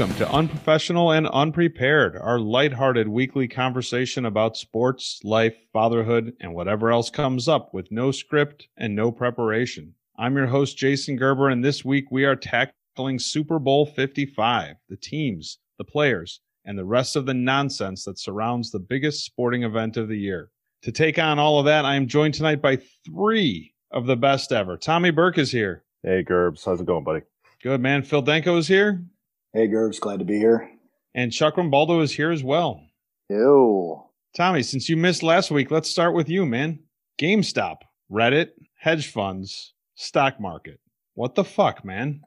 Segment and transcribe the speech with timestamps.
[0.00, 6.90] Welcome to Unprofessional and Unprepared, our lighthearted weekly conversation about sports, life, fatherhood, and whatever
[6.90, 9.92] else comes up with no script and no preparation.
[10.16, 14.96] I'm your host, Jason Gerber, and this week we are tackling Super Bowl 55, the
[14.96, 19.98] teams, the players, and the rest of the nonsense that surrounds the biggest sporting event
[19.98, 20.50] of the year.
[20.84, 24.50] To take on all of that, I am joined tonight by three of the best
[24.50, 24.78] ever.
[24.78, 25.84] Tommy Burke is here.
[26.02, 26.64] Hey, Gerbs.
[26.64, 27.20] How's it going, buddy?
[27.62, 28.02] Good, man.
[28.02, 29.04] Phil Denko is here.
[29.52, 29.98] Hey, Gerbs.
[29.98, 30.70] Glad to be here.
[31.12, 32.84] And Chuck Rambaldo is here as well.
[33.28, 34.10] Yo.
[34.36, 36.78] Tommy, since you missed last week, let's start with you, man.
[37.20, 37.78] GameStop,
[38.10, 40.78] Reddit, hedge funds, stock market.
[41.20, 42.22] What the fuck, man?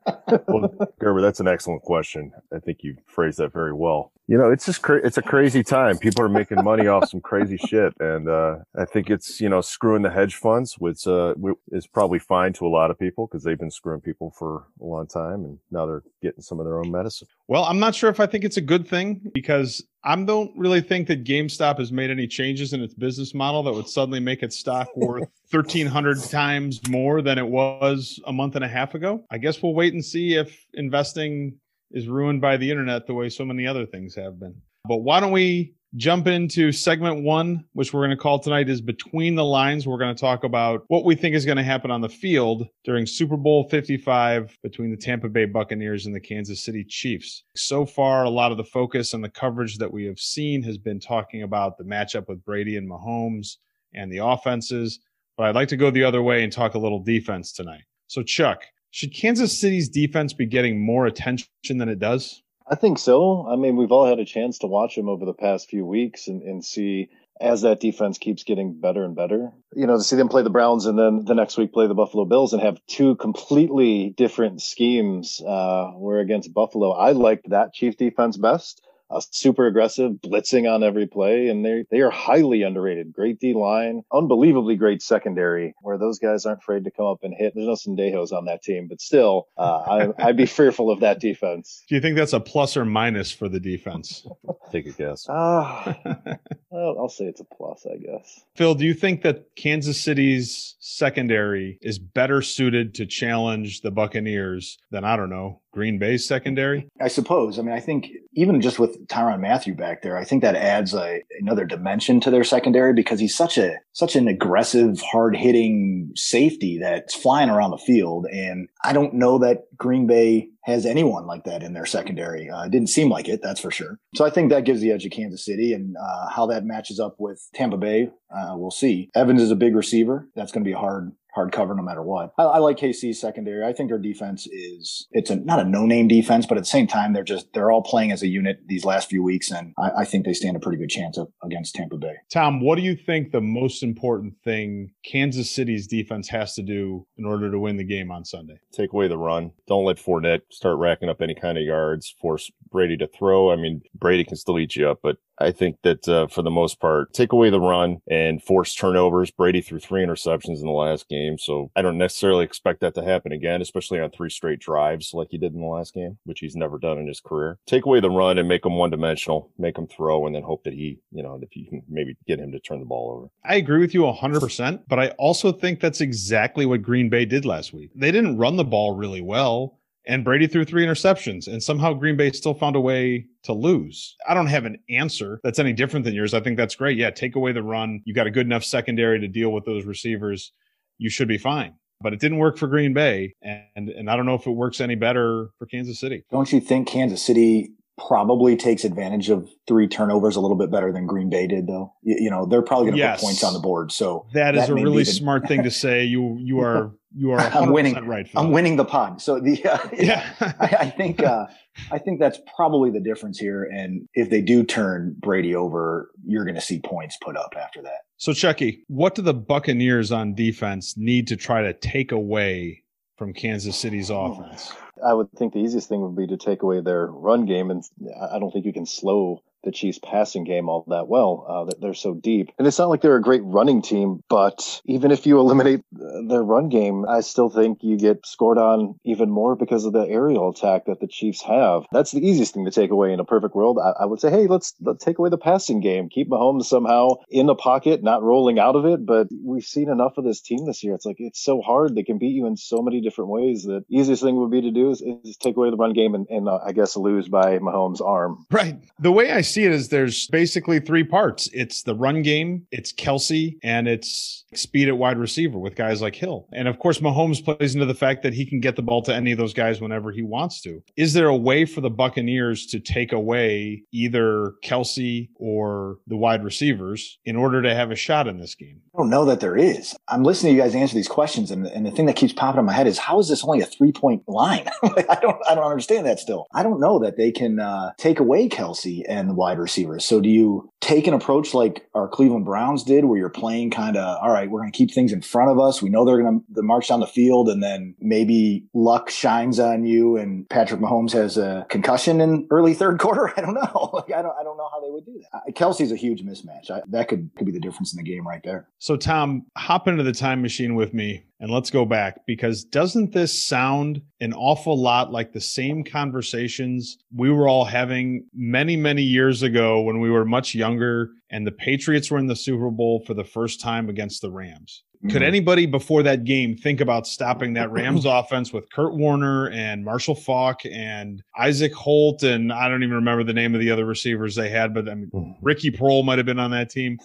[0.47, 2.31] well, Gerber, that's an excellent question.
[2.53, 4.11] I think you phrased that very well.
[4.27, 5.97] You know, it's just cra- it's a crazy time.
[5.97, 9.61] People are making money off some crazy shit, and uh, I think it's you know
[9.61, 11.33] screwing the hedge funds, which uh,
[11.71, 14.85] is probably fine to a lot of people because they've been screwing people for a
[14.85, 17.27] long time, and now they're getting some of their own medicine.
[17.47, 20.81] Well, I'm not sure if I think it's a good thing because I don't really
[20.81, 24.43] think that GameStop has made any changes in its business model that would suddenly make
[24.43, 29.23] its stock worth 1,300 times more than it was a month and a half ago.
[29.31, 31.57] I guess we'll wait and see if investing
[31.91, 34.55] is ruined by the internet the way so many other things have been.
[34.85, 38.81] But why don't we jump into segment one, which we're going to call tonight is
[38.81, 39.85] Between the Lines.
[39.85, 42.67] We're going to talk about what we think is going to happen on the field
[42.83, 47.43] during Super Bowl 55 between the Tampa Bay Buccaneers and the Kansas City Chiefs.
[47.55, 50.77] So far, a lot of the focus and the coverage that we have seen has
[50.77, 53.57] been talking about the matchup with Brady and Mahomes
[53.93, 54.99] and the offenses.
[55.37, 57.83] But I'd like to go the other way and talk a little defense tonight.
[58.07, 62.43] So, Chuck, should Kansas City's defense be getting more attention than it does?
[62.67, 63.45] I think so.
[63.47, 66.27] I mean, we've all had a chance to watch them over the past few weeks
[66.27, 67.09] and, and see
[67.41, 69.51] as that defense keeps getting better and better.
[69.75, 71.93] You know, to see them play the Browns and then the next week play the
[71.93, 75.41] Buffalo Bills and have two completely different schemes.
[75.45, 80.83] Uh, where against Buffalo, I liked that Chief defense best uh, super aggressive, blitzing on
[80.83, 83.13] every play, and they they are highly underrated.
[83.13, 87.33] Great D line, unbelievably great secondary, where those guys aren't afraid to come up and
[87.33, 87.53] hit.
[87.55, 91.19] There's no Sendejos on that team, but still, uh, I, would be fearful of that
[91.19, 91.83] defense.
[91.87, 94.25] Do you think that's a plus or minus for the defense?
[94.71, 95.27] Take a guess.
[95.29, 95.93] Uh,
[96.83, 98.43] well, I'll say it's a plus, I guess.
[98.55, 104.77] Phil, do you think that Kansas City's secondary is better suited to challenge the Buccaneers
[104.91, 106.87] than I don't know Green Bay's secondary?
[107.01, 107.57] I suppose.
[107.57, 110.93] I mean, I think even just with Tyrann Mathieu back there, I think that adds
[110.93, 116.11] a, another dimension to their secondary because he's such a such an aggressive, hard hitting
[116.15, 118.27] safety that's flying around the field.
[118.31, 122.49] And I don't know that Green Bay has anyone like that in their secondary.
[122.49, 123.99] Uh, it didn't seem like it, that's for sure.
[124.15, 126.99] So I think that gives the edge of Kansas City and uh, how that matches
[126.99, 129.09] up with Tampa Bay, uh, we'll see.
[129.15, 130.29] Evans is a big receiver.
[130.35, 132.33] That's going to be a hard hard cover no matter what.
[132.37, 133.65] I, I, like KC's secondary.
[133.65, 136.69] I think their defense is it's a not a no name defense, but at the
[136.69, 139.73] same time they're just they're all playing as a unit these last few weeks, and
[139.77, 142.15] I, I think they stand a pretty good chance of, against Tampa Bay.
[142.31, 147.05] Tom, what do you think the most important thing Kansas City's defense has to do
[147.17, 148.59] in order to win the game on Sunday?
[148.71, 149.51] Take away the run.
[149.67, 152.13] Don't let Fournette start racking up any kind of yards.
[152.21, 153.51] Force Brady to throw.
[153.51, 156.51] I mean, Brady can still eat you up, but I think that uh, for the
[156.51, 159.31] most part, take away the run and force turnovers.
[159.31, 163.03] Brady threw three interceptions in the last game, so I don't necessarily expect that to
[163.03, 166.39] happen again, especially on three straight drives like he did in the last game, which
[166.39, 167.57] he's never done in his career.
[167.65, 170.63] Take away the run and make him one dimensional, make him throw, and then hope
[170.63, 173.27] that he, you know, if you can maybe get him to turn the ball over.
[173.43, 177.45] I agree with you 100%, but I also think that's exactly what Green Bay did
[177.45, 177.91] last week.
[177.95, 182.17] They didn't run the ball really well and Brady threw three interceptions, and somehow Green
[182.17, 184.15] Bay still found a way to lose.
[184.27, 186.33] I don't have an answer that's any different than yours.
[186.33, 186.97] I think that's great.
[186.97, 188.01] Yeah, take away the run.
[188.05, 190.51] You got a good enough secondary to deal with those receivers.
[190.97, 191.73] You should be fine.
[192.01, 194.81] But it didn't work for Green Bay, and and I don't know if it works
[194.81, 196.25] any better for Kansas City.
[196.31, 197.71] Don't you think Kansas City
[198.07, 201.93] probably takes advantage of three turnovers a little bit better than Green Bay did, though.
[202.01, 203.19] You, you know, they're probably going to yes.
[203.19, 203.91] put points on the board.
[203.91, 205.11] So that is a really the...
[205.11, 206.03] smart thing to say.
[206.03, 207.95] You you are you are I'm winning.
[208.05, 209.21] Right, I'm winning the pod.
[209.21, 211.47] So the uh, yeah, I, I, think uh,
[211.91, 213.63] I think that's probably the difference here.
[213.63, 217.81] And if they do turn Brady over, you're going to see points put up after
[217.83, 218.01] that.
[218.17, 222.83] So Chucky, what do the Buccaneers on defense need to try to take away
[223.17, 224.73] from Kansas City's offense?
[225.05, 227.83] I would think the easiest thing would be to take away their run game, and
[228.31, 231.45] I don't think you can slow the Chiefs passing game all that well.
[231.47, 234.23] Uh, that they're so deep, and it's not like they're a great running team.
[234.29, 238.99] But even if you eliminate their run game, I still think you get scored on
[239.03, 241.85] even more because of the aerial attack that the Chiefs have.
[241.91, 243.79] That's the easiest thing to take away in a perfect world.
[243.79, 247.15] I, I would say, hey, let's, let's take away the passing game, keep Mahomes somehow
[247.29, 249.05] in the pocket, not rolling out of it.
[249.05, 250.95] But we've seen enough of this team this year.
[250.95, 251.95] It's like it's so hard.
[251.95, 253.63] They can beat you in so many different ways.
[253.63, 256.27] That easiest thing would be to do is, is take away the run game and,
[256.29, 258.45] and uh, I guess lose by Mahomes' arm.
[258.51, 258.77] Right.
[258.99, 261.49] The way I see it is there's basically three parts.
[261.53, 266.15] It's the run game, it's Kelce, and it's speed at wide receiver with guys like
[266.15, 266.47] Hill.
[266.53, 269.13] And of course, Mahomes plays into the fact that he can get the ball to
[269.13, 270.81] any of those guys whenever he wants to.
[270.95, 276.43] Is there a way for the Buccaneers to take away either Kelce or the wide
[276.43, 278.81] receivers in order to have a shot in this game?
[278.93, 279.95] I don't know that there is.
[280.07, 282.59] I'm listening to you guys answer these questions, and, and the thing that keeps popping
[282.59, 284.67] in my head is how is this only a three point line?
[284.83, 286.47] I don't I don't understand that still.
[286.53, 290.05] I don't know that they can uh, take away Kelce and the wide receivers.
[290.05, 293.97] So do you take an approach like our Cleveland Browns did, where you're playing kind
[293.97, 295.81] of all right, we're going to keep things in front of us.
[295.81, 299.85] We know they're going to march down the field, and then maybe luck shines on
[299.85, 303.33] you, and Patrick Mahomes has a concussion in early third quarter.
[303.35, 303.89] I don't know.
[303.91, 305.53] like I don't I don't know how they would do that.
[305.55, 306.71] Kelce's a huge mismatch.
[306.71, 308.69] I, that could could be the difference in the game right there.
[308.79, 313.11] So, Tom, hop into the time machine with me and let's go back because doesn't
[313.11, 319.01] this sound an awful lot like the same conversations we were all having many, many
[319.01, 323.03] years ago when we were much younger and the Patriots were in the Super Bowl
[323.07, 324.83] for the first time against the Rams?
[325.01, 325.23] Could mm-hmm.
[325.23, 330.15] anybody before that game think about stopping that Rams offense with Kurt Warner and Marshall
[330.15, 334.35] Faulk and Isaac Holt and I don't even remember the name of the other receivers
[334.35, 335.31] they had, but I mean mm-hmm.
[335.41, 336.99] Ricky Proehl might have been on that team.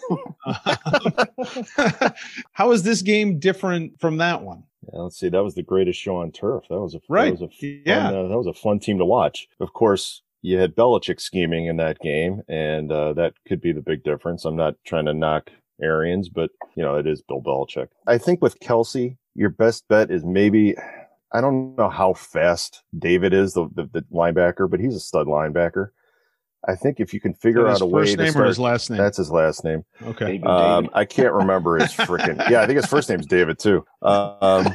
[2.53, 4.63] How is this game different from that one?
[4.93, 5.31] Yeah, let's see.
[5.31, 6.65] That was the greatest show on turf.
[6.69, 7.37] That was a right.
[7.37, 8.11] That was a fun, yeah.
[8.11, 9.49] Uh, that was a fun team to watch.
[9.59, 13.83] Of course, you had Belichick scheming in that game, and uh, that could be the
[13.83, 14.45] big difference.
[14.45, 15.51] I'm not trying to knock
[15.83, 17.89] Arians, but you know, it is Bill Belichick.
[18.07, 20.77] I think with Kelce, your best bet is maybe
[21.33, 25.27] I don't know how fast David is, the, the, the linebacker, but he's a stud
[25.27, 25.91] linebacker.
[26.67, 28.99] I think if you can figure out a way to start, his last name.
[28.99, 29.85] That's his last name.
[30.03, 30.41] Okay.
[30.41, 32.37] Um, I can't remember his freaking.
[32.51, 33.85] yeah, I think his first name's David too.
[34.03, 34.75] Um,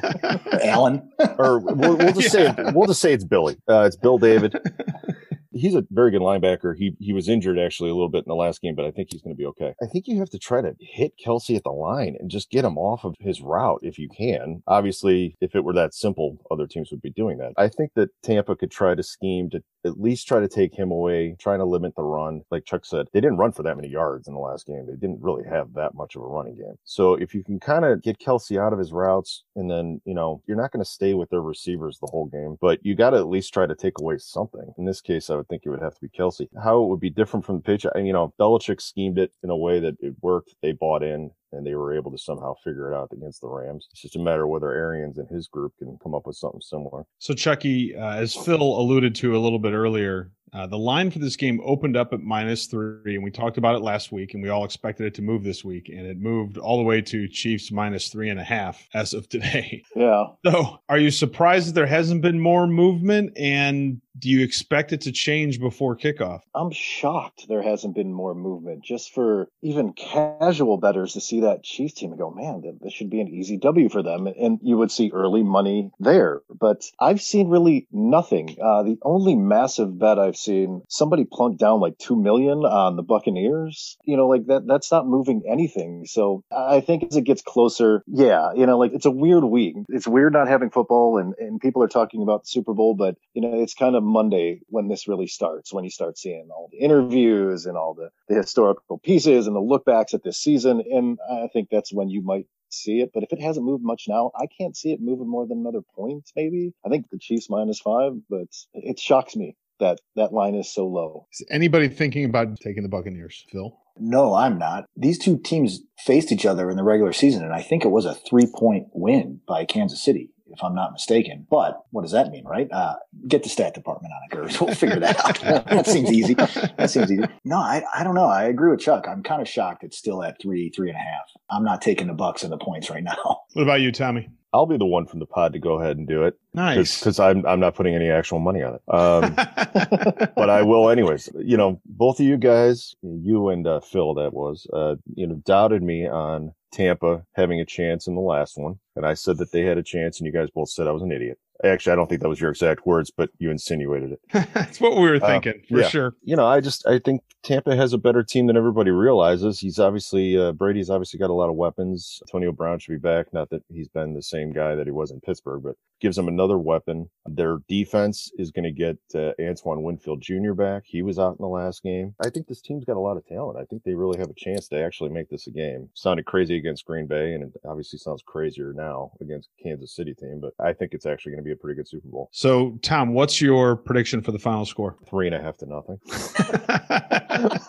[0.63, 1.11] Alan.
[1.37, 2.55] or we'll, we'll just yeah.
[2.55, 3.57] say it, we'll just say it's Billy.
[3.67, 4.55] Uh, it's Bill David
[5.53, 6.75] he's a very good linebacker.
[6.75, 9.09] He he was injured actually a little bit in the last game, but I think
[9.11, 9.73] he's going to be okay.
[9.81, 12.65] I think you have to try to hit Kelce at the line and just get
[12.65, 14.63] him off of his route if you can.
[14.67, 17.53] Obviously, if it were that simple, other teams would be doing that.
[17.57, 20.91] I think that Tampa could try to scheme to at least try to take him
[20.91, 22.41] away, trying to limit the run.
[22.51, 24.85] Like Chuck said, they didn't run for that many yards in the last game.
[24.87, 26.75] They didn't really have that much of a running game.
[26.83, 30.13] So if you can kind of get Kelce out of his routes and then, you
[30.13, 33.11] know, you're not going to stay with their receivers the whole game, but you got
[33.11, 34.73] to at least try to take away something.
[34.77, 36.47] In this case, I would think it would have to be Kelce.
[36.61, 39.57] How it would be different from the pitch, you know, Belichick schemed it in a
[39.57, 40.55] way that it worked.
[40.61, 43.87] They bought in and they were able to somehow figure it out against the Rams.
[43.91, 47.03] It's just a matter whether Arians and his group can come up with something similar.
[47.19, 51.19] So, Chucky, uh, as Phil alluded to a little bit earlier, uh, the line for
[51.19, 54.43] this game opened up at minus three, and we talked about it last week, and
[54.43, 57.27] we all expected it to move this week, and it moved all the way to
[57.27, 59.83] Chiefs minus three and a half as of today.
[59.95, 60.25] Yeah.
[60.45, 63.37] So, are you surprised that there hasn't been more movement?
[63.37, 66.41] And do you expect it to change before kickoff?
[66.53, 71.63] I'm shocked there hasn't been more movement just for even casual betters to see that
[71.63, 74.27] Chiefs team and go, man, this should be an easy W for them.
[74.27, 76.41] And you would see early money there.
[76.49, 78.55] But I've seen really nothing.
[78.61, 83.03] Uh, the only massive bet I've seen, somebody plunk down like 2 million on the
[83.03, 83.97] Buccaneers.
[84.05, 86.05] You know, like that, that's not moving anything.
[86.05, 89.75] So I think as it gets closer, yeah, you know, like it's a weird week.
[89.89, 93.15] It's weird not having football and, and people are talking about the Super Bowl, but,
[93.33, 96.69] you know, it's kind of Monday when this really starts, when you start seeing all
[96.71, 100.83] the interviews and all the, the historical pieces and the lookbacks at this season.
[100.91, 103.11] And I think that's when you might see it.
[103.13, 105.81] But if it hasn't moved much now, I can't see it moving more than another
[105.95, 106.73] point, maybe.
[106.85, 110.85] I think the Chiefs minus five, but it shocks me that that line is so
[110.87, 111.27] low.
[111.31, 113.77] Is anybody thinking about taking the Buccaneers, Phil?
[113.97, 114.85] No, I'm not.
[114.97, 118.05] These two teams faced each other in the regular season, and I think it was
[118.05, 121.47] a three point win by Kansas City if I'm not mistaken.
[121.49, 122.71] But what does that mean, right?
[122.71, 122.95] Uh,
[123.27, 124.61] get the stat department on it, Gers.
[124.61, 125.39] We'll figure that out.
[125.67, 126.35] that seems easy.
[126.35, 127.23] That seems easy.
[127.43, 128.27] No, I, I don't know.
[128.27, 129.07] I agree with Chuck.
[129.07, 131.25] I'm kind of shocked it's still at three, three and a half.
[131.49, 133.41] I'm not taking the Bucks and the points right now.
[133.53, 134.29] What about you, Tommy?
[134.53, 136.37] I'll be the one from the pod to go ahead and do it.
[136.53, 138.81] Nice, because I'm I'm not putting any actual money on it.
[138.87, 139.33] Um,
[140.35, 141.29] but I will anyways.
[141.39, 145.35] You know, both of you guys, you and uh, Phil, that was, uh, you know,
[145.45, 149.51] doubted me on Tampa having a chance in the last one, and I said that
[149.51, 151.39] they had a chance, and you guys both said I was an idiot.
[151.63, 154.19] Actually, I don't think that was your exact words, but you insinuated it.
[154.53, 155.87] That's what we were Uh, thinking for yeah.
[155.87, 156.15] sure.
[156.23, 159.59] You know, I just I think Tampa has a better team than everybody realizes.
[159.59, 162.19] He's obviously uh, Brady's obviously got a lot of weapons.
[162.27, 163.33] Antonio Brown should be back.
[163.33, 166.27] Not that he's been the same guy that he was in Pittsburgh, but gives them
[166.27, 167.09] another weapon.
[167.25, 170.51] Their defense is going to get uh, Antoine Winfield Jr.
[170.53, 170.83] back.
[170.85, 172.13] He was out in the last game.
[172.21, 173.57] I think this team's got a lot of talent.
[173.57, 175.89] I think they really have a chance to actually make this a game.
[175.93, 180.41] Sounded crazy against Green Bay, and it obviously sounds crazier now against Kansas City team.
[180.41, 182.29] But I think it's actually going to be a pretty good Super Bowl.
[182.31, 184.97] So, Tom, what's your prediction for the final score?
[185.09, 185.99] Three and a half to nothing.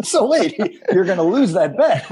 [0.02, 0.58] So wait,
[0.92, 2.06] you're going to lose that bet.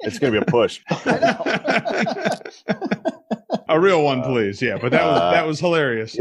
[0.00, 0.80] It's going to be a push.
[3.68, 4.60] a real one, please.
[4.60, 6.16] Yeah, but that was Uh, that was hilarious.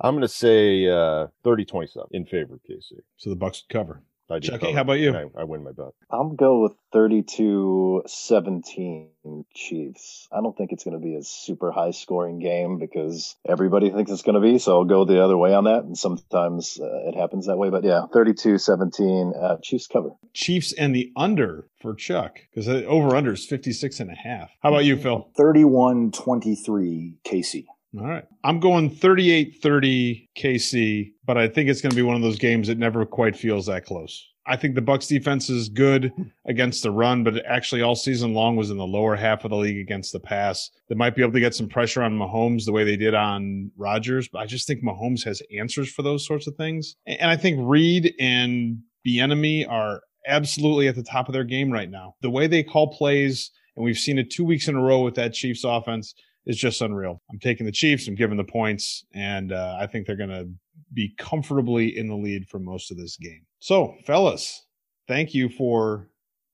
[0.00, 2.92] I'm going to say uh, 30-27 in favor of KC.
[3.16, 4.02] So the Bucks cover.
[4.30, 5.08] I do Chucky, cover, how about you?
[5.08, 5.92] and I, I win my bet.
[6.10, 9.10] I'll go with 32 17
[9.54, 10.28] Chiefs.
[10.32, 14.10] I don't think it's going to be a super high scoring game because everybody thinks
[14.10, 14.58] it's going to be.
[14.58, 15.84] So I'll go the other way on that.
[15.84, 17.70] And sometimes uh, it happens that way.
[17.70, 20.10] But yeah, 32 17 uh, Chiefs cover.
[20.32, 24.50] Chiefs and the under for Chuck because the over under is 56 and a half.
[24.62, 25.28] How about you, Phil?
[25.36, 27.66] 31 23 KC.
[27.98, 28.24] All right.
[28.42, 32.38] I'm going 38 30 KC, but I think it's going to be one of those
[32.38, 34.30] games that never quite feels that close.
[34.46, 36.12] I think the Bucks defense is good
[36.46, 39.56] against the run, but actually all season long was in the lower half of the
[39.56, 40.70] league against the pass.
[40.88, 43.70] They might be able to get some pressure on Mahomes the way they did on
[43.76, 46.96] Rodgers, but I just think Mahomes has answers for those sorts of things.
[47.06, 51.90] And I think Reid and Bieniemy are absolutely at the top of their game right
[51.90, 52.14] now.
[52.20, 55.14] The way they call plays, and we've seen it two weeks in a row with
[55.14, 56.14] that Chiefs offense,
[56.46, 57.22] is just unreal.
[57.30, 58.08] I'm taking the Chiefs.
[58.08, 60.48] I'm giving the points, and uh, I think they're going to
[60.92, 63.44] be comfortably in the lead for most of this game.
[63.60, 64.66] So, fellas,
[65.08, 66.08] thank you for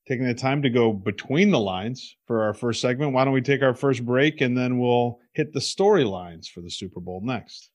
[0.06, 3.12] taking the time to go between the lines for our first segment.
[3.12, 6.70] Why don't we take our first break and then we'll hit the storylines for the
[6.70, 7.70] Super Bowl next?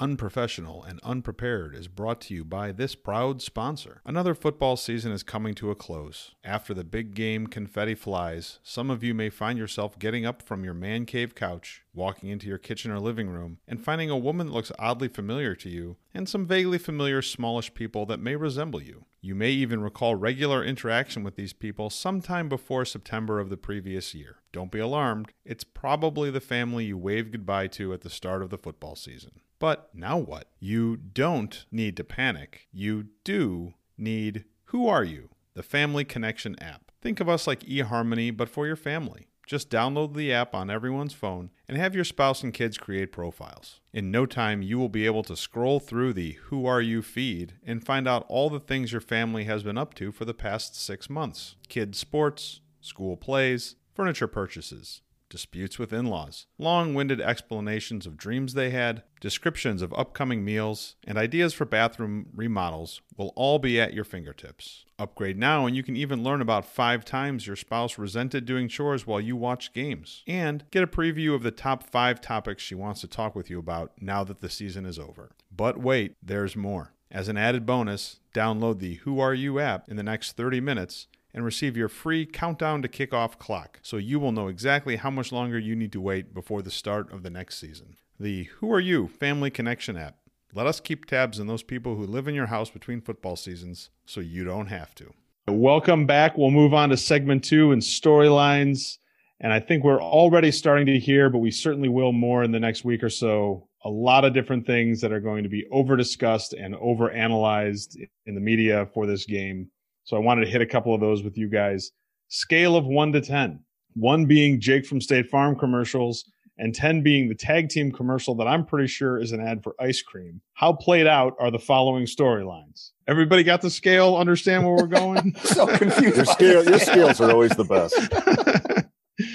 [0.00, 4.00] Unprofessional and Unprepared is brought to you by this proud sponsor.
[4.06, 6.36] Another football season is coming to a close.
[6.44, 10.62] After the big game confetti flies, some of you may find yourself getting up from
[10.62, 14.46] your man cave couch, walking into your kitchen or living room, and finding a woman
[14.46, 18.80] that looks oddly familiar to you, and some vaguely familiar smallish people that may resemble
[18.80, 19.04] you.
[19.20, 24.14] You may even recall regular interaction with these people sometime before September of the previous
[24.14, 24.36] year.
[24.52, 28.50] Don't be alarmed, it's probably the family you waved goodbye to at the start of
[28.50, 29.40] the football season.
[29.58, 30.48] But now what?
[30.60, 32.68] You don't need to panic.
[32.72, 35.30] You do need Who Are You?
[35.54, 36.92] The Family Connection app.
[37.00, 39.28] Think of us like eHarmony, but for your family.
[39.48, 43.80] Just download the app on everyone's phone and have your spouse and kids create profiles.
[43.94, 47.54] In no time, you will be able to scroll through the Who Are You feed
[47.64, 50.76] and find out all the things your family has been up to for the past
[50.78, 58.06] six months kids' sports, school plays, furniture purchases, disputes with in laws, long winded explanations
[58.06, 63.58] of dreams they had, descriptions of upcoming meals, and ideas for bathroom remodels will all
[63.58, 64.84] be at your fingertips.
[64.98, 69.06] Upgrade now, and you can even learn about five times your spouse resented doing chores
[69.06, 73.00] while you watched games, and get a preview of the top five topics she wants
[73.00, 75.30] to talk with you about now that the season is over.
[75.54, 76.92] But wait, there's more.
[77.10, 81.06] As an added bonus, download the Who Are You app in the next 30 minutes
[81.32, 85.32] and receive your free countdown to kickoff clock so you will know exactly how much
[85.32, 87.96] longer you need to wait before the start of the next season.
[88.18, 90.16] The Who Are You Family Connection app.
[90.54, 93.90] Let us keep tabs on those people who live in your house between football seasons
[94.06, 95.12] so you don't have to.
[95.46, 96.36] Welcome back.
[96.36, 98.96] We'll move on to segment two and storylines.
[99.40, 102.58] And I think we're already starting to hear, but we certainly will more in the
[102.58, 103.68] next week or so.
[103.84, 107.98] A lot of different things that are going to be over discussed and over analyzed
[108.26, 109.70] in the media for this game.
[110.08, 111.90] So I wanted to hit a couple of those with you guys.
[112.28, 113.62] Scale of one to 10.
[113.92, 116.24] One being Jake from State Farm commercials
[116.56, 119.74] and 10 being the tag team commercial that I'm pretty sure is an ad for
[119.78, 120.40] ice cream.
[120.54, 122.92] How played out are the following storylines?
[123.06, 124.16] Everybody got the scale?
[124.16, 125.34] Understand where we're going?
[125.42, 126.16] so confused.
[126.16, 128.88] Your by scale, your scales are always the best.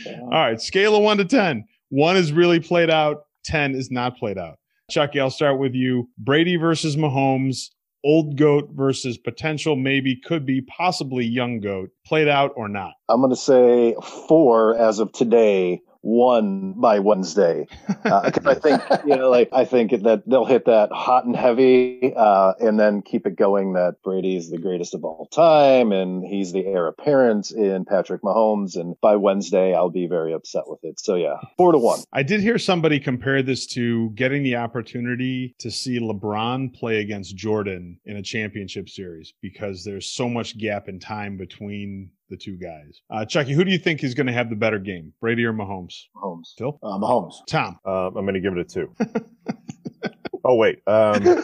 [0.24, 1.65] All right, scale of one to 10.
[1.89, 4.58] One is really played out, 10 is not played out.
[4.89, 6.10] Chucky, I'll start with you.
[6.18, 7.70] Brady versus Mahomes,
[8.03, 12.93] old goat versus potential, maybe, could be, possibly young goat, played out or not?
[13.10, 13.95] I'm going to say
[14.27, 17.65] four as of today, one by Wednesday.
[17.88, 22.13] Because I think, you know, like, I think that they'll hit that hot and heavy
[22.15, 26.51] uh, and then keep it going that Brady's the greatest of all time and he's
[26.51, 28.75] the heir apparent in Patrick Mahomes.
[28.75, 31.00] And by Wednesday, I'll be very upset with it.
[31.00, 32.00] So, yeah, four to one.
[32.12, 37.36] I did hear somebody compare this to getting the opportunity to see LeBron play against
[37.36, 42.56] Jordan in a championship series because there's so much gap in time between the two
[42.58, 43.01] guys.
[43.10, 45.53] Uh, Chucky, who do you think is going to have the better game, Brady or
[45.53, 46.03] Mahomes?
[46.15, 46.53] Mahomes.
[46.58, 47.34] Phil, Uh, Mahomes.
[47.48, 47.77] Tom.
[47.86, 48.94] Uh, I'm going to give it a two.
[50.46, 50.80] oh wait.
[50.88, 51.44] Um,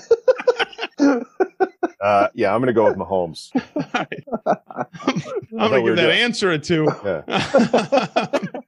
[2.01, 3.49] uh, yeah, I'm going to go with Mahomes.
[3.75, 4.23] All right.
[4.45, 6.87] I'm thought going to give were that doing- answer a two.
[7.05, 8.61] Yeah.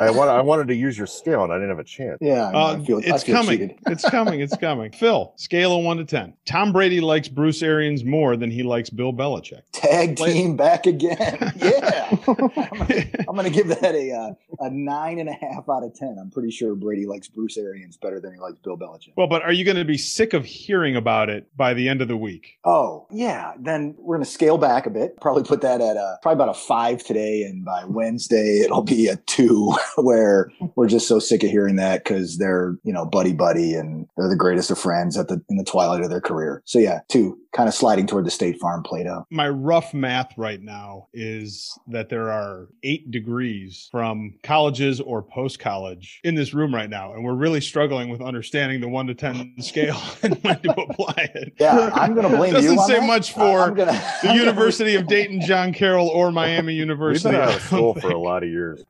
[0.00, 2.18] I want I wanted to use your scale and I didn't have a chance.
[2.20, 3.58] Yeah, I, Uh, I feel, I it's feel coming.
[3.58, 3.78] cheated.
[3.88, 4.40] It's coming.
[4.40, 4.92] It's coming.
[4.98, 6.34] Phil, scale of one to ten.
[6.46, 9.62] Tom Brady likes Bruce Arians more than he likes Bill Belichick.
[9.72, 11.52] Tag Play- team back again.
[11.58, 12.16] Yeah.
[12.26, 14.30] I'm going to give that a uh,
[14.60, 16.16] a nine and a half out of ten.
[16.20, 19.12] I'm pretty sure Brady likes Bruce Arians better than he likes Bill Belichick.
[19.16, 22.00] well, but are you going to be sick of hearing about it by the end
[22.00, 22.58] of the week?
[22.64, 25.20] Oh yeah, then we're going to scale back a bit.
[25.20, 29.08] Probably put that at a probably about a five today, and by Wednesday it'll be
[29.08, 29.67] a two.
[29.96, 34.06] Where we're just so sick of hearing that because they're you know buddy buddy and
[34.16, 36.62] they're the greatest of friends at the in the twilight of their career.
[36.64, 39.26] So yeah, two kind of sliding toward the State Farm Play-Doh.
[39.30, 45.58] My rough math right now is that there are eight degrees from colleges or post
[45.58, 47.14] college in this room right now.
[47.14, 51.30] And we're really struggling with understanding the one to 10 scale and when to apply
[51.34, 51.52] it.
[51.58, 52.78] Yeah, I'm going to blame Doesn't you.
[52.78, 53.06] on say that.
[53.08, 56.78] much for I'm gonna, The I'm gonna- University of Dayton, John Carroll, or Miami We've
[56.78, 57.32] University.
[57.32, 58.84] been out of school for a lot of years.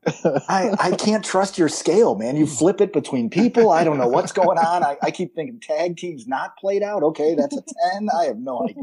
[0.47, 2.35] I, I can't trust your scale, man.
[2.35, 3.71] You flip it between people.
[3.71, 4.83] I don't know what's going on.
[4.83, 7.01] I, I keep thinking tag teams not played out.
[7.01, 7.61] Okay, that's a
[7.93, 8.09] 10.
[8.15, 8.58] I have no idea.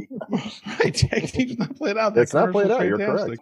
[0.81, 2.17] Right, tag team's not played out.
[2.17, 2.85] It's not played out.
[2.85, 3.39] You're fantastic.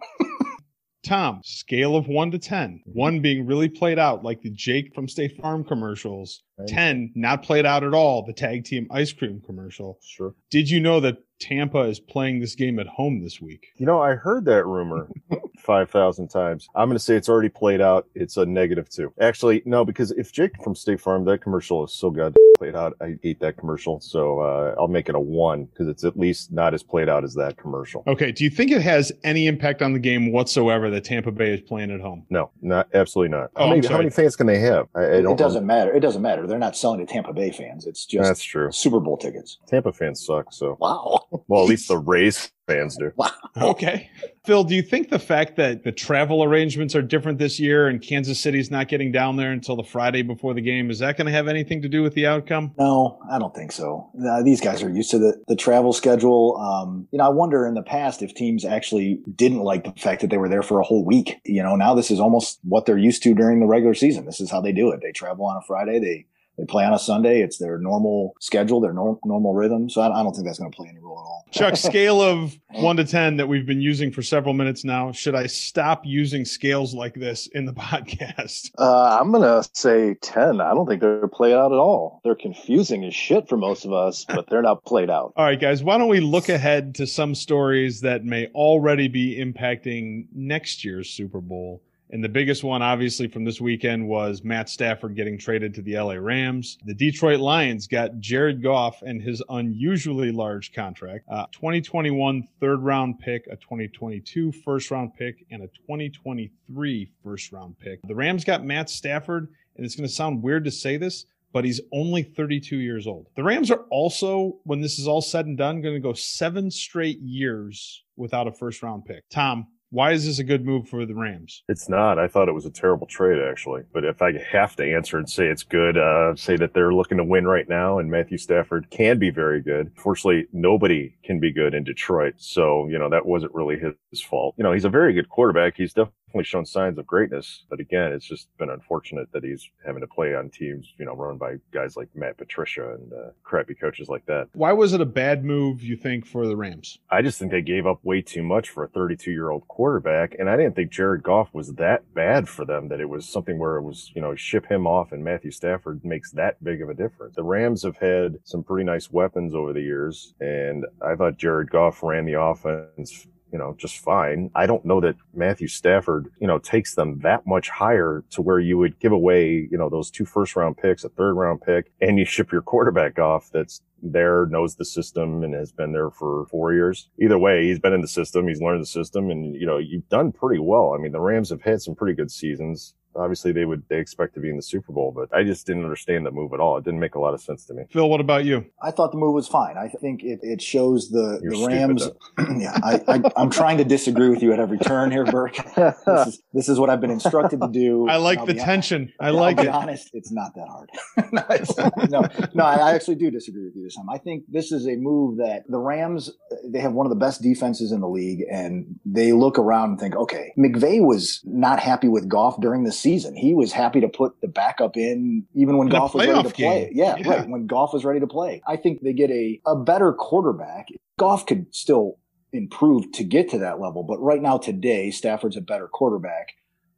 [1.05, 2.81] Tom, scale of one to 10.
[2.85, 6.41] One being really played out, like the Jake from State Farm commercials.
[6.57, 6.67] Right.
[6.67, 9.99] 10, not played out at all, the tag team ice cream commercial.
[10.01, 10.33] Sure.
[10.49, 13.67] Did you know that Tampa is playing this game at home this week?
[13.77, 15.09] You know, I heard that rumor
[15.59, 16.67] 5,000 times.
[16.75, 18.07] I'm going to say it's already played out.
[18.15, 19.13] It's a negative two.
[19.21, 22.95] Actually, no, because if Jake from State Farm, that commercial is so good played out.
[23.01, 23.99] I hate that commercial.
[23.99, 27.23] So uh, I'll make it a one because it's at least not as played out
[27.23, 28.03] as that commercial.
[28.07, 31.53] Okay, do you think it has any impact on the game whatsoever that Tampa Bay
[31.53, 32.25] is playing at home?
[32.29, 33.51] No, not absolutely not.
[33.55, 34.87] Oh, how, many, how many fans can they have?
[34.95, 35.93] I, I don't It doesn't matter.
[35.93, 36.47] It doesn't matter.
[36.47, 37.85] They're not selling to Tampa Bay fans.
[37.85, 38.71] It's just That's true.
[38.71, 39.59] Super Bowl tickets.
[39.67, 40.51] Tampa fans suck.
[40.51, 41.27] So, Wow.
[41.47, 43.11] well, at least the Rays fans do.
[43.17, 43.31] Wow.
[43.57, 44.09] Okay.
[44.45, 48.01] Phil, do you think the fact that the travel arrangements are different this year and
[48.01, 51.25] Kansas City's not getting down there until the Friday before the game, is that going
[51.25, 52.71] to have anything to do with the outcome?
[52.77, 54.09] No, I don't think so.
[54.27, 56.57] Uh, these guys are used to the, the travel schedule.
[56.57, 60.21] Um, you know, I wonder in the past if teams actually didn't like the fact
[60.21, 61.39] that they were there for a whole week.
[61.45, 64.25] You know, now this is almost what they're used to during the regular season.
[64.25, 65.01] This is how they do it.
[65.01, 65.99] They travel on a Friday.
[65.99, 67.41] They they play on a Sunday.
[67.41, 69.89] It's their normal schedule, their nor- normal rhythm.
[69.89, 71.45] So I, I don't think that's going to play any role at all.
[71.51, 75.11] Chuck, scale of one to 10 that we've been using for several minutes now.
[75.11, 78.71] Should I stop using scales like this in the podcast?
[78.77, 80.61] Uh, I'm gonna say ten.
[80.61, 82.21] I don't think they're played out at all.
[82.23, 85.33] They're confusing as shit for most of us, but they're not played out.
[85.35, 89.37] All right, guys, why don't we look ahead to some stories that may already be
[89.37, 91.81] impacting next year's Super Bowl?
[92.11, 95.97] And the biggest one, obviously, from this weekend was Matt Stafford getting traded to the
[95.97, 96.77] LA Rams.
[96.85, 103.19] The Detroit Lions got Jared Goff and his unusually large contract, uh, 2021 third round
[103.19, 107.99] pick, a 2022 first round pick, and a 2023 first round pick.
[108.03, 111.65] The Rams got Matt Stafford, and it's going to sound weird to say this, but
[111.65, 113.27] he's only 32 years old.
[113.35, 116.69] The Rams are also, when this is all said and done, going to go seven
[116.69, 119.23] straight years without a first round pick.
[119.29, 121.63] Tom, why is this a good move for the Rams?
[121.69, 122.19] It's not.
[122.19, 123.83] I thought it was a terrible trade, actually.
[123.93, 127.17] But if I have to answer and say it's good, uh, say that they're looking
[127.17, 129.93] to win right now, and Matthew Stafford can be very good.
[129.95, 132.33] Fortunately, nobody can be good in Detroit.
[132.35, 134.55] So, you know, that wasn't really his, fault.
[134.57, 135.75] You know, he's a very good quarterback.
[135.75, 135.93] He's
[136.35, 137.63] definitely shown signs of greatness.
[137.69, 141.15] But again, it's just been unfortunate that he's having to play on teams, you know,
[141.15, 144.49] run by guys like Matt Patricia and uh, crappy coaches like that.
[144.53, 146.99] Why was it a bad move, you think, for the Rams?
[147.09, 150.35] I just think they gave up way too much for a 32 year old quarterback.
[150.37, 153.57] And I didn't think Jared Goff was that bad for them that it was something
[153.57, 156.89] where it was, you know, ship him off and Matthew Stafford makes that big of
[156.89, 157.35] a difference.
[157.35, 160.33] The Rams have had some pretty nice weapons over the years.
[160.41, 164.51] And I thought Jared Goff ran the offense you know, just fine.
[164.55, 168.59] I don't know that Matthew Stafford, you know, takes them that much higher to where
[168.59, 171.91] you would give away, you know, those two first round picks, a third round pick,
[172.01, 176.11] and you ship your quarterback off that's there, knows the system, and has been there
[176.11, 177.09] for four years.
[177.19, 180.07] Either way, he's been in the system, he's learned the system, and, you know, you've
[180.09, 180.93] done pretty well.
[180.93, 182.93] I mean, the Rams have had some pretty good seasons.
[183.15, 185.83] Obviously they would they expect to be in the Super Bowl, but I just didn't
[185.83, 186.77] understand that move at all.
[186.77, 187.83] It didn't make a lot of sense to me.
[187.89, 188.65] Phil, what about you?
[188.81, 189.77] I thought the move was fine.
[189.77, 192.03] I think it, it shows the, You're the Rams.
[192.03, 195.55] stupid, yeah, I, I, I'm trying to disagree with you at every turn here, Burke.
[196.05, 198.07] This is, this is what I've been instructed to do.
[198.07, 199.13] I like I'll the be hon- tension.
[199.19, 199.69] I I'll like be it.
[199.69, 200.89] honest, it's not that hard.
[202.09, 204.09] no, no, no, I I actually do disagree with you this time.
[204.09, 206.31] I think this is a move that the Rams,
[206.65, 209.99] they have one of the best defenses in the league, and they look around and
[209.99, 213.35] think, okay, McVay was not happy with Goff during the season.
[213.35, 216.49] He was happy to put the backup in even when In Goff was ready to
[216.49, 216.91] playoff play.
[216.91, 217.29] Yeah, Yeah.
[217.29, 217.47] right.
[217.47, 218.61] When Goff was ready to play.
[218.67, 220.87] I think they get a, a better quarterback.
[221.19, 222.17] Goff could still
[222.51, 226.53] improve to get to that level, but right now, today, Stafford's a better quarterback.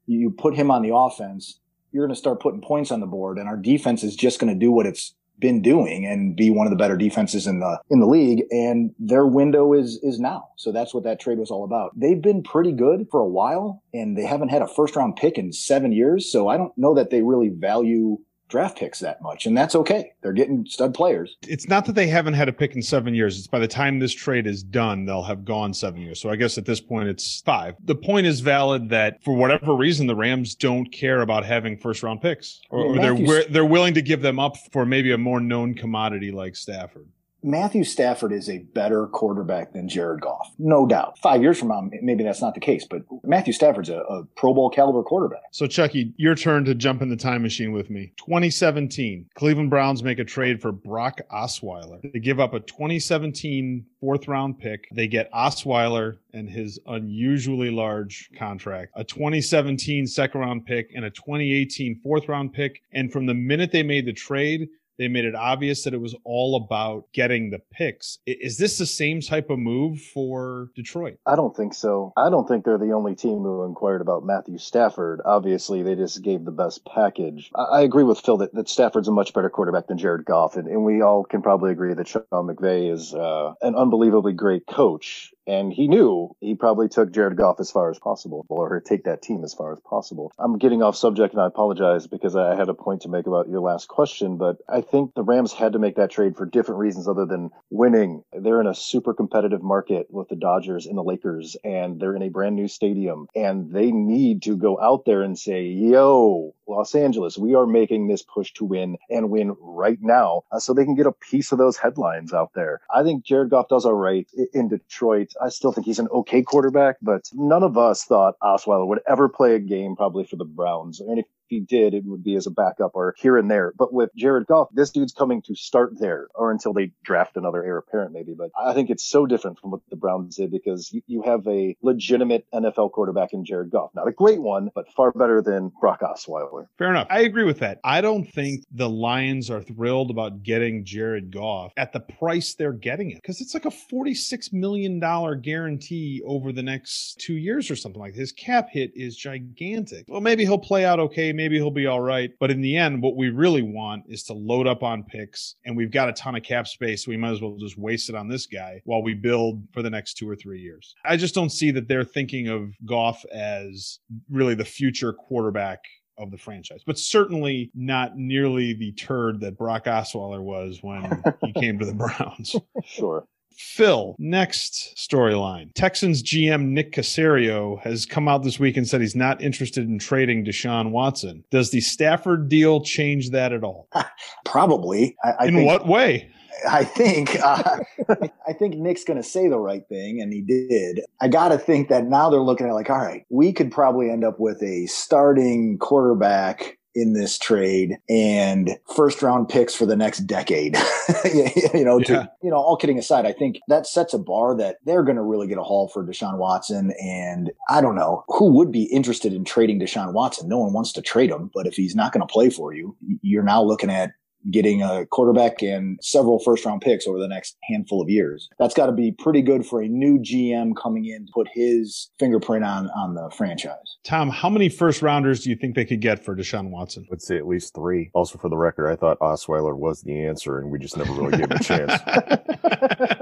[0.06, 1.60] You put him on the offense,
[1.92, 4.54] you're going to start putting points on the board, and our defense is just going
[4.54, 7.80] to do what it's been doing and be one of the better defenses in the
[7.90, 8.44] in the league.
[8.52, 10.50] And their window is is now.
[10.58, 11.92] So that's what that trade was all about.
[12.00, 15.38] They've been pretty good for a while, and they haven't had a first round pick
[15.38, 16.32] in seven years.
[16.32, 20.14] So I don't know that they really value draft picks that much, and that's okay.
[20.22, 21.38] They're getting stud players.
[21.48, 23.38] It's not that they haven't had a pick in seven years.
[23.38, 26.22] It's by the time this trade is done, they'll have gone seven years.
[26.22, 27.76] So I guess at this point it's five.
[27.84, 32.04] The point is valid that for whatever reason, the Rams don't care about having first
[32.04, 35.18] round picks, or, or they're wi- they're willing to give them up for maybe a
[35.18, 37.08] more known commodity like Stafford.
[37.44, 41.20] Matthew Stafford is a better quarterback than Jared Goff, no doubt.
[41.20, 44.54] Five years from now, maybe that's not the case, but Matthew Stafford's a, a Pro
[44.54, 45.42] Bowl caliber quarterback.
[45.52, 48.14] So Chucky, your turn to jump in the time machine with me.
[48.18, 52.00] 2017, Cleveland Browns make a trade for Brock Osweiler.
[52.14, 54.88] They give up a 2017 fourth round pick.
[54.94, 61.10] They get Osweiler and his unusually large contract, a 2017 second round pick, and a
[61.10, 62.82] 2018 fourth round pick.
[62.94, 66.16] And from the minute they made the trade, they made it obvious that it was
[66.24, 68.20] all about getting the picks.
[68.26, 71.20] Is this the same type of move for Detroit?
[71.26, 72.14] I don't think so.
[72.18, 75.22] I don't think they're the only team who inquired about Matthew Stafford.
[75.26, 77.52] Obviously, they just gave the best package.
[77.56, 80.68] I, agree with Phil that, that Stafford's a much better quarterback than Jared Goff, and,
[80.68, 85.32] and we all can probably agree that Sean McVay is uh, an unbelievably great coach.
[85.48, 89.22] And he knew he probably took Jared Goff as far as possible, or take that
[89.22, 90.32] team as far as possible.
[90.38, 93.48] I'm getting off subject, and I apologize because I had a point to make about
[93.48, 94.38] your last question.
[94.38, 97.52] But I think the Rams had to make that trade for different reasons other than
[97.70, 98.24] winning.
[98.34, 102.24] They're in a super competitive market with the Dodgers and the Lakers, and they're in
[102.24, 106.94] a brand new stadium, and they need to go out there and say, "Yo, Los
[106.94, 110.84] Angeles, we are making this push to win and win right now," uh, so they
[110.84, 112.82] can get a piece of those headlines out there.
[112.94, 115.34] I think Jared Goff does all right in Detroit.
[115.44, 119.30] I still think he's an okay quarterback, but none of us thought Osweiler would ever
[119.30, 121.00] play a game probably for the Browns.
[121.00, 123.74] And if he did, it would be as a backup or here and there.
[123.78, 127.64] But with Jared Goff, this dude's coming to start there or until they draft another
[127.64, 128.34] heir apparent, maybe.
[128.38, 131.48] But I think it's so different from what the Browns did because you, you have
[131.48, 133.92] a legitimate NFL quarterback in Jared Goff.
[133.96, 136.68] Not a great one, but far better than Brock Osweiler.
[136.78, 137.08] Fair enough.
[137.10, 137.80] I agree with that.
[137.84, 142.74] I don't think the Lions are thrilled about getting Jared Goff at the price they're
[142.74, 145.00] getting it because it's like a $46 million
[145.42, 148.20] guarantee over the next two years or something like that.
[148.20, 150.06] His cap hit is gigantic.
[150.08, 151.32] Well, maybe he'll play out okay.
[151.38, 152.32] Maybe he'll be all right.
[152.40, 155.78] But in the end, what we really want is to load up on picks and
[155.78, 157.06] we've got a ton of cap space.
[157.06, 159.84] So we might as well just waste it on this guy while we build for
[159.84, 160.96] the next two or three years.
[161.06, 165.80] I just don't see that they're thinking of Goff as really the future quarterback
[166.18, 171.54] of the franchise, but certainly not nearly the turd that Brock Osweiler was when he
[171.60, 172.56] came to the Browns.
[172.84, 173.28] Sure.
[173.58, 175.74] Phil, next storyline.
[175.74, 180.00] Texans GM Nick Caserio has come out this week and said he's not interested in
[180.00, 181.44] trading Deshaun Watson.
[181.50, 183.88] Does the Stafford deal change that at all?
[184.46, 185.16] Probably.
[185.24, 186.30] I, I In think, what way?
[186.70, 187.80] I think uh,
[188.48, 191.02] I think Nick's going to say the right thing, and he did.
[191.22, 194.10] I got to think that now they're looking at like, all right, we could probably
[194.10, 199.96] end up with a starting quarterback in this trade and first round picks for the
[199.96, 200.76] next decade.
[201.74, 202.06] you know, Yeah.
[202.06, 205.16] to you know, all kidding aside, I think that sets a bar that they're going
[205.16, 206.92] to really get a haul for Deshaun Watson.
[207.00, 210.50] And I don't know who would be interested in trading Deshaun Watson.
[210.50, 212.98] No one wants to trade him, but if he's not going to play for you,
[213.22, 214.12] you're now looking at
[214.52, 218.50] getting a quarterback and several first round picks over the next handful of years.
[218.60, 222.10] That's got to be pretty good for a new GM coming in to put his
[222.20, 223.98] fingerprint on on the franchise.
[224.04, 227.04] Tom, how many first rounders do you think they could get for Deshaun Watson?
[227.08, 228.10] I would say at least three.
[228.14, 231.38] Also, for the record, I thought Osweiler was the answer, and we just never really
[231.38, 232.02] gave him a chance.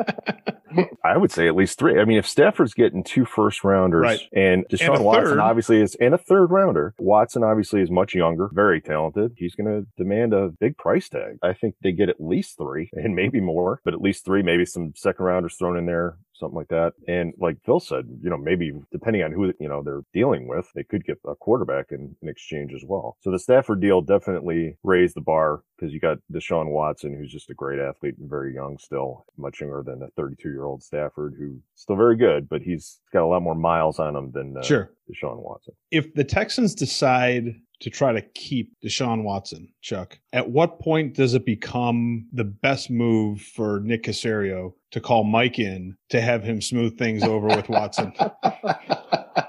[1.04, 2.00] I would say at least three.
[2.00, 4.20] I mean, if Stafford's getting two first rounders Right.
[4.34, 5.40] and Deshaun a Watson third.
[5.40, 9.34] obviously is, and a third rounder, Watson obviously is much younger, very talented.
[9.38, 11.38] He's going to demand a big price tag.
[11.44, 14.66] I think they get at least three and maybe more, but at least three, maybe
[14.66, 16.94] some second rounders thrown in there something like that.
[17.08, 20.68] And like Phil said, you know, maybe depending on who, you know, they're dealing with,
[20.76, 23.18] they could get a quarterback in, in exchange as well.
[23.22, 27.50] So the Stafford deal definitely raised the bar because you got Deshaun Watson, who's just
[27.50, 31.36] a great athlete and very young still, much younger than a 32 year old Stafford,
[31.38, 34.64] who's still very good, but he's got a lot more miles on him than uh,
[34.64, 34.92] Sure.
[35.10, 35.74] Deshaun Watson.
[35.92, 41.34] If the Texans decide to try to keep Deshaun Watson, Chuck, at what point does
[41.34, 46.62] it become the best move for Nick Caserio to call Mike in to have him
[46.62, 48.14] smooth things over with Watson?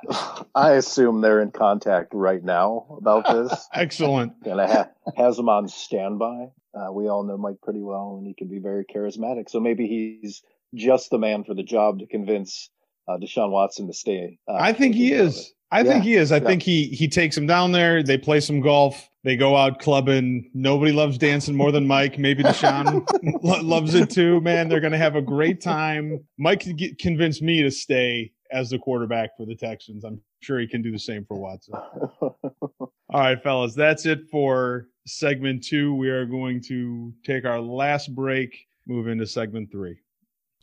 [0.54, 3.68] I assume they're in contact right now about this.
[3.74, 4.32] Excellent.
[4.44, 6.48] and I ha- has him on standby.
[6.74, 9.48] Uh, we all know Mike pretty well, and he can be very charismatic.
[9.48, 10.42] So maybe he's
[10.74, 12.70] just the man for the job to convince
[13.08, 14.38] uh, Deshaun Watson to stay.
[14.48, 15.52] Uh, I think he is.
[15.70, 16.10] I think Yeah.
[16.10, 16.32] he is.
[16.32, 16.44] I Yeah.
[16.46, 18.02] think he he takes him down there.
[18.02, 19.08] They play some golf.
[19.24, 20.50] They go out clubbing.
[20.54, 22.18] Nobody loves dancing more than Mike.
[22.18, 23.04] Maybe Deshaun
[23.42, 24.40] lo- loves it too.
[24.40, 26.20] Man, they're going to have a great time.
[26.38, 30.04] Mike can get, convince me to stay as the quarterback for the Texans.
[30.04, 31.74] I'm sure he can do the same for Watson.
[32.20, 35.92] All right, fellas, that's it for segment two.
[35.94, 39.96] We are going to take our last break, move into segment three.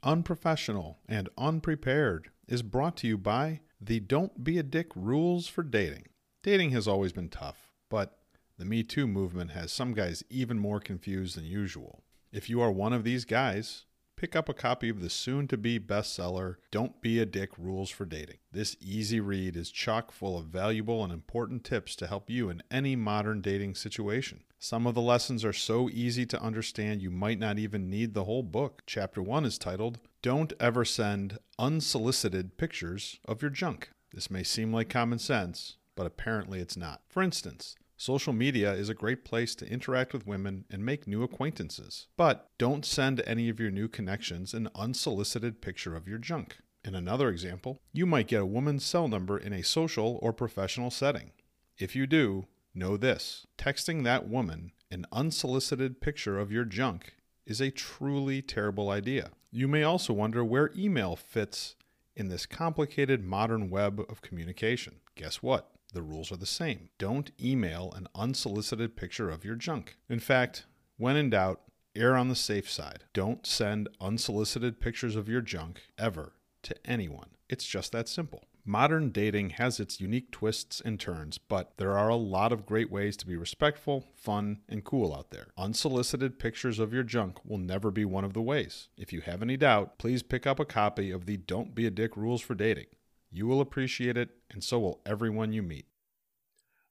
[0.03, 5.61] Unprofessional and Unprepared is brought to you by the Don't Be a Dick rules for
[5.61, 6.05] dating.
[6.41, 8.17] Dating has always been tough, but
[8.57, 12.03] the Me Too movement has some guys even more confused than usual.
[12.31, 13.83] If you are one of these guys,
[14.15, 17.89] pick up a copy of the soon to be bestseller, Don't Be a Dick Rules
[17.89, 18.37] for Dating.
[18.53, 22.63] This easy read is chock full of valuable and important tips to help you in
[22.71, 24.43] any modern dating situation.
[24.59, 28.23] Some of the lessons are so easy to understand you might not even need the
[28.23, 28.83] whole book.
[28.87, 33.89] Chapter 1 is titled, Don't Ever Send Unsolicited Pictures of Your Junk.
[34.13, 37.01] This may seem like common sense, but apparently it's not.
[37.09, 41.23] For instance, Social media is a great place to interact with women and make new
[41.23, 42.07] acquaintances.
[42.15, 46.55] But don't send any of your new connections an unsolicited picture of your junk.
[46.85, 50.89] In another example, you might get a woman's cell number in a social or professional
[50.89, 51.31] setting.
[51.77, 57.13] If you do, know this texting that woman an unsolicited picture of your junk
[57.45, 59.31] is a truly terrible idea.
[59.51, 61.75] You may also wonder where email fits
[62.15, 64.95] in this complicated modern web of communication.
[65.15, 65.69] Guess what?
[65.93, 66.89] The rules are the same.
[66.97, 69.97] Don't email an unsolicited picture of your junk.
[70.09, 70.65] In fact,
[70.97, 71.61] when in doubt,
[71.95, 73.03] err on the safe side.
[73.13, 77.29] Don't send unsolicited pictures of your junk ever to anyone.
[77.49, 78.45] It's just that simple.
[78.65, 82.89] Modern dating has its unique twists and turns, but there are a lot of great
[82.89, 85.47] ways to be respectful, fun, and cool out there.
[85.57, 88.87] Unsolicited pictures of your junk will never be one of the ways.
[88.95, 91.91] If you have any doubt, please pick up a copy of the Don't Be a
[91.91, 92.85] Dick Rules for Dating.
[93.29, 95.87] You will appreciate it, and so will everyone you meet.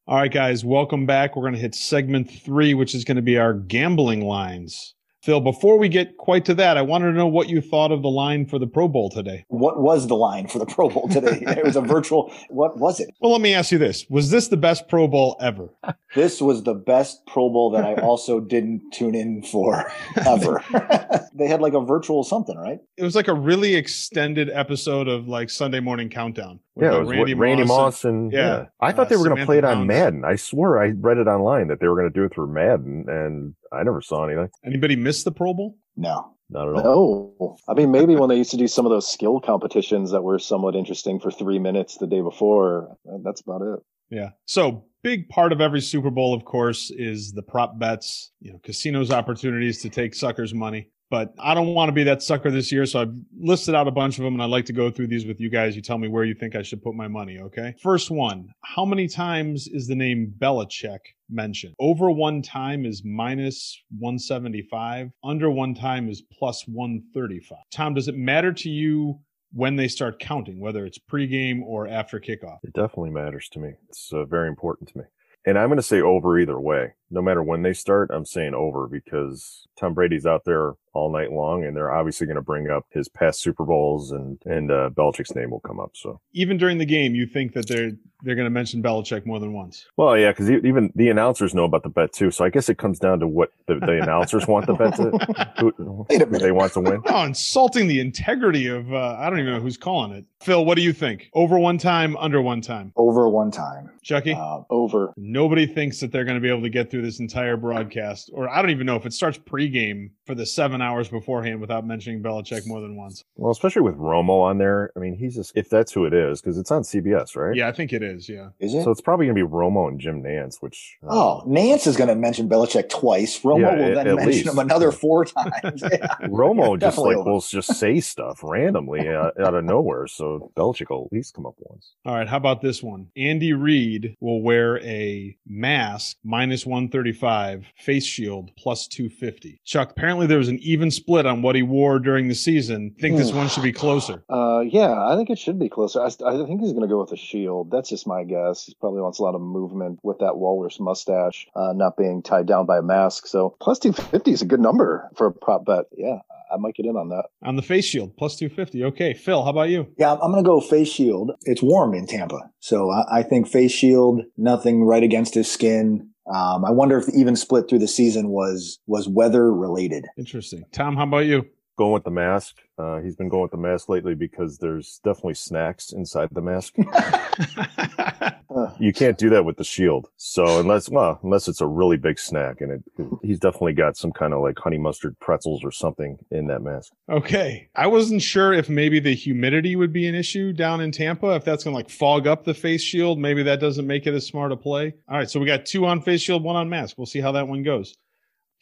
[0.07, 1.37] All right, guys, welcome back.
[1.37, 4.95] We're going to hit segment three, which is going to be our gambling lines.
[5.23, 8.03] Phil, before we get quite to that, I wanted to know what you thought of
[8.03, 9.45] the line for the Pro Bowl today.
[9.47, 11.39] What was the line for the Pro Bowl today?
[11.47, 12.35] it was a virtual.
[12.51, 13.15] What was it?
[13.21, 15.71] Well, let me ask you this Was this the best Pro Bowl ever?
[16.15, 19.91] This was the best Pro Bowl that I also didn't tune in for
[20.27, 20.63] ever.
[21.35, 22.81] they had like a virtual something, right?
[22.99, 26.61] It was like a really extended episode of like Sunday Morning Countdown.
[26.75, 28.65] With, Yeah, uh, it was Randy, Randy Moss and yeah, yeah.
[28.81, 29.87] I thought uh, they were going to play it on Brown.
[29.87, 30.25] Madden.
[30.25, 33.05] I swear I read it online that they were going to do it through Madden,
[33.09, 34.49] and I never saw anything.
[34.65, 35.77] Anybody miss the Pro Bowl?
[35.97, 36.35] No.
[36.51, 37.35] Not at all.
[37.41, 40.23] No, I mean maybe when they used to do some of those skill competitions that
[40.23, 42.97] were somewhat interesting for three minutes the day before.
[43.11, 43.81] uh, That's about it.
[44.11, 44.31] Yeah.
[44.45, 48.59] So big part of every Super Bowl, of course, is the prop bets, you know,
[48.63, 50.91] casinos opportunities to take suckers' money.
[51.13, 52.87] But I don't want to be that sucker this year.
[52.87, 55.27] So I've listed out a bunch of them and I'd like to go through these
[55.27, 55.77] with you guys.
[55.77, 57.39] You tell me where you think I should put my money.
[57.39, 57.75] Okay.
[57.83, 58.49] First one.
[58.65, 61.75] How many times is the name Belichick mentioned?
[61.79, 65.11] Over one time is minus 175.
[65.23, 67.59] Under one time is plus 135.
[67.71, 69.21] Tom, does it matter to you
[69.53, 72.57] when they start counting, whether it's pregame or after kickoff?
[72.63, 73.73] It definitely matters to me.
[73.91, 75.05] It's uh, very important to me.
[75.45, 76.95] And I'm going to say over either way.
[77.13, 81.33] No matter when they start, I'm saying over because Tom Brady's out there all night
[81.33, 84.91] long, and they're obviously going to bring up his past Super Bowls, and and uh,
[84.93, 85.93] Belichick's name will come up.
[85.95, 87.93] So, even during the game, you think that they're
[88.25, 89.87] they're going to mention Belichick more than once.
[89.97, 92.31] well, yeah, because even the announcers know about the bet too.
[92.31, 95.11] So I guess it comes down to what the, the announcers want the bet to
[95.59, 96.43] who, Wait a who minute.
[96.43, 97.03] they want to win.
[97.07, 100.25] Oh, insulting the integrity of uh, I don't even know who's calling it.
[100.41, 101.31] Phil, what do you think?
[101.35, 102.93] Over one time, under one time.
[102.97, 103.91] Over one time.
[104.03, 105.13] Chucky, Uh, Over.
[105.17, 108.31] nobody thinks that they're going to be able to get through through this entire broadcast,
[108.33, 111.85] or I don't even know if it starts pregame for the seven hours beforehand without
[111.85, 113.25] mentioning Belichick more than once.
[113.37, 114.93] Well, especially with Romo on there.
[114.97, 117.57] I mean, he's just if that's who it is because it's on CBS, right?
[117.57, 118.29] Yeah, I think it is.
[118.29, 118.51] Yeah.
[118.61, 118.85] Is it?
[118.85, 121.97] So it's probably going to be Romo and Jim Nantz, which uh, oh, Nantz is
[121.97, 123.41] going to mention Belichick twice.
[123.41, 124.47] Romo Yeah, will at- then mention least.
[124.47, 125.83] him another four times.
[125.83, 126.07] Yeah.
[126.29, 130.07] Romo Yeah, just like will just say stuff randomly out, out of nowhere.
[130.07, 131.95] So Belichick will at least come up once.
[132.07, 133.09] All right, how about this one?
[133.17, 139.61] Andy Reid will wear a mask minus 135, face shield plus 250.
[139.65, 142.95] Chuck, apparently there was an even split on what he wore during the season.
[143.01, 144.25] Think this one should be closer.
[144.43, 146.01] Uh, yeah, I think it should be closer.
[146.01, 147.71] I, I think he's going to go with a shield.
[147.71, 148.65] That's just my guess.
[148.65, 152.47] He probably wants a lot of movement with that walrus mustache, uh, not being tied
[152.47, 153.27] down by a mask.
[153.27, 155.85] So plus 250 is a good number for a prop bet.
[155.97, 156.19] Yeah,
[156.53, 157.27] I might get in on that.
[157.43, 158.85] On the face shield, plus 250.
[158.85, 159.87] Okay, Phil, how about you?
[159.97, 161.33] Yeah, I'm going to go face shield.
[161.43, 162.51] It's warm in Tampa.
[162.61, 166.11] So I, I think face shield, nothing right against his skin.
[166.27, 170.07] Um, I wonder if the even split through the season was was weather related.
[170.17, 170.65] Interesting.
[170.73, 171.47] Tom, how about you?
[171.79, 172.57] Going with the mask.
[172.79, 176.75] Uh, he's been going with the mask lately because there's definitely snacks inside the mask.
[178.79, 180.09] You can't do that with the shield.
[180.17, 182.83] So unless, well, unless it's a really big snack, and it,
[183.23, 186.93] he's definitely got some kind of like honey mustard pretzels or something in that mask.
[187.11, 187.69] Okay.
[187.75, 191.45] I wasn't sure if maybe the humidity would be an issue down in Tampa, if
[191.45, 193.19] that's going to like fog up the face shield.
[193.19, 194.95] Maybe that doesn't make it as smart a play.
[195.09, 195.31] All right.
[195.31, 196.99] So we got two on face shield, one on mask.
[196.99, 197.97] We'll see how that one goes.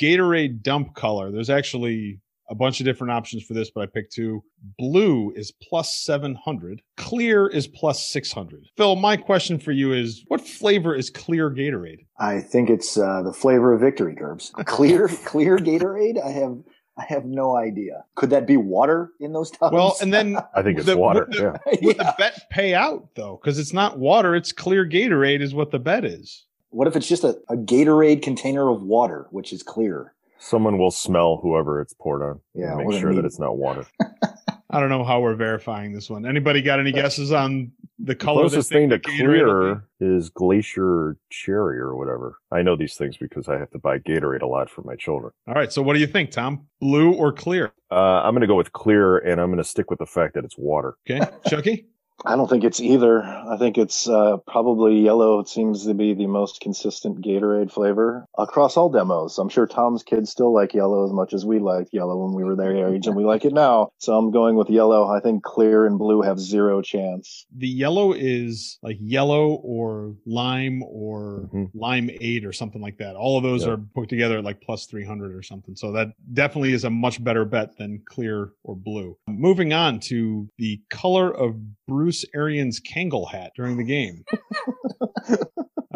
[0.00, 1.30] Gatorade dump color.
[1.30, 2.20] There's actually
[2.50, 4.42] a bunch of different options for this, but I picked two.
[4.76, 6.82] Blue is plus 700.
[6.96, 8.66] Clear is plus 600.
[8.76, 12.06] Phil, my question for you is what flavor is clear Gatorade?
[12.18, 14.52] I think it's uh, the flavor of victory, Gerbs.
[14.66, 16.22] Clear, clear Gatorade.
[16.22, 16.58] I have,
[16.98, 18.04] I have no idea.
[18.16, 19.72] Could that be water in those tubs?
[19.72, 21.28] Well, and then I think it's The- water.
[21.30, 21.76] the- yeah.
[21.82, 23.38] would the bet pay out though?
[23.40, 26.46] Because it's not water, it's clear Gatorade is what the bet is.
[26.70, 30.14] What if it's just a, a Gatorade container of water, which is clear?
[30.40, 32.40] Someone will smell whoever it's poured on.
[32.54, 33.86] Yeah, and make sure that it's not water.
[34.72, 36.24] I don't know how we're verifying this one.
[36.24, 38.44] Anybody got any guesses on the The color?
[38.44, 39.80] they closest thing to the Gatorade will be?
[39.98, 42.36] clear is glacier cherry or whatever.
[42.52, 45.32] I know these things because I have to buy Gatorade a lot for my children.
[45.48, 45.72] All right.
[45.72, 46.66] So what do you think, Tom?
[46.80, 47.72] Blue or clear?
[47.90, 50.34] Uh, I'm going to go with clear, and I'm going to stick with the fact
[50.34, 50.94] that it's water.
[51.10, 51.86] Okay, Chucky.
[52.26, 53.22] I don't think it's either.
[53.24, 55.38] I think it's uh, probably yellow.
[55.40, 59.38] It seems to be the most consistent Gatorade flavor across all demos.
[59.38, 62.44] I'm sure Tom's kids still like yellow as much as we liked yellow when we
[62.44, 63.92] were their age, and we like it now.
[63.98, 65.08] So I'm going with yellow.
[65.08, 67.46] I think clear and blue have zero chance.
[67.56, 71.70] The yellow is like yellow or lime or Mhm.
[71.74, 73.16] lime eight or something like that.
[73.16, 73.72] All of those Yeah.
[73.72, 75.74] are put together at like plus 300 or something.
[75.74, 79.16] So that definitely is a much better bet than clear or blue.
[79.26, 81.56] Moving on to the color of
[81.86, 84.24] Bruce Arians' Kangol hat during the game.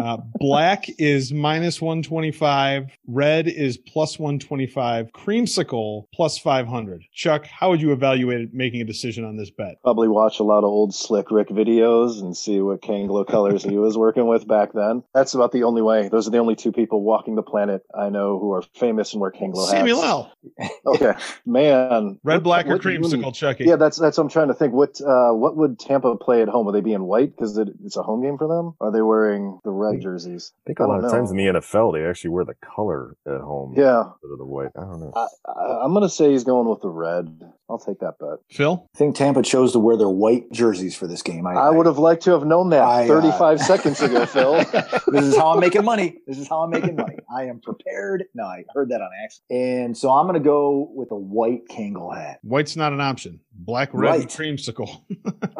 [0.05, 2.91] Uh, black is minus 125.
[3.07, 5.11] Red is plus 125.
[5.13, 7.05] Creamsicle plus 500.
[7.15, 9.81] Chuck, how would you evaluate making a decision on this bet?
[9.83, 13.79] Probably watch a lot of old Slick Rick videos and see what Kangol colors he
[13.79, 15.03] was working with back then.
[15.15, 16.09] That's about the only way.
[16.09, 19.23] Those are the only two people walking the planet I know who are famous and
[19.23, 19.71] wear Kangol hats.
[19.71, 20.05] Samuel.
[20.05, 20.33] L.
[20.87, 21.15] Okay,
[21.47, 22.21] man.
[22.23, 23.65] Red, black, or what uni- creamsicle, Chucky?
[23.65, 24.75] Yeah, that's that's what I'm trying to think.
[24.75, 26.67] What uh, what would Tampa play at home?
[26.67, 28.75] Would they be in white because it, it's a home game for them?
[28.81, 30.53] Are they wearing the red jerseys?
[30.55, 33.41] I think a lot of times in the NFL, they actually wear the color at
[33.41, 34.71] home Yeah, instead of the white.
[34.77, 35.13] I don't know.
[35.15, 37.41] I, I, I'm gonna say he's going with the red.
[37.71, 38.39] I'll take that bet.
[38.51, 38.89] Phil?
[38.95, 41.47] I think Tampa chose to wear their white jerseys for this game.
[41.47, 44.57] I would have liked to have known that I, uh, 35 seconds ago, Phil.
[45.09, 46.19] this is how I'm making money.
[46.27, 47.17] This is how I'm making money.
[47.35, 48.25] I am prepared.
[48.35, 49.51] No, I heard that on accident.
[49.87, 52.39] And so I'm going to go with a white Kangol hat.
[52.43, 53.41] White's not an option.
[53.53, 54.29] Black, red, and Right.
[54.29, 55.01] creamsicle.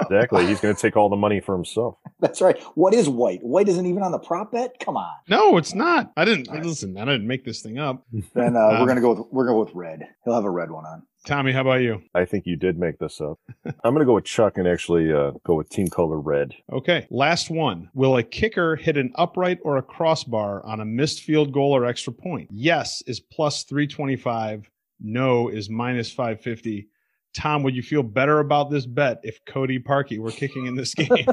[0.05, 0.47] Exactly.
[0.47, 1.97] He's going to take all the money for himself.
[2.21, 2.61] That's right.
[2.75, 3.43] What is white?
[3.43, 4.79] White isn't even on the prop bet.
[4.79, 5.11] Come on.
[5.29, 6.13] no, it's not.
[6.17, 6.99] I didn't listen.
[6.99, 8.05] I didn't make this thing up.
[8.35, 10.07] Then uh, Um, we're going to go with we're going with red.
[10.25, 11.03] He'll have a red one on.
[11.25, 12.03] Tommy, how about you?
[12.15, 13.39] I think you did make this up.
[13.65, 16.55] I'm going to go with Chuck and actually uh, go with team color red.
[16.71, 17.89] Okay, last one.
[17.95, 21.87] Will a kicker hit an upright or a crossbar on a missed field goal or
[21.87, 22.51] extra point?
[22.53, 24.71] Yes is plus 325.
[25.01, 26.89] No is minus 550.
[27.35, 30.95] Tom, would you feel better about this bet if Cody Parkey were kicking in this
[30.95, 31.27] game?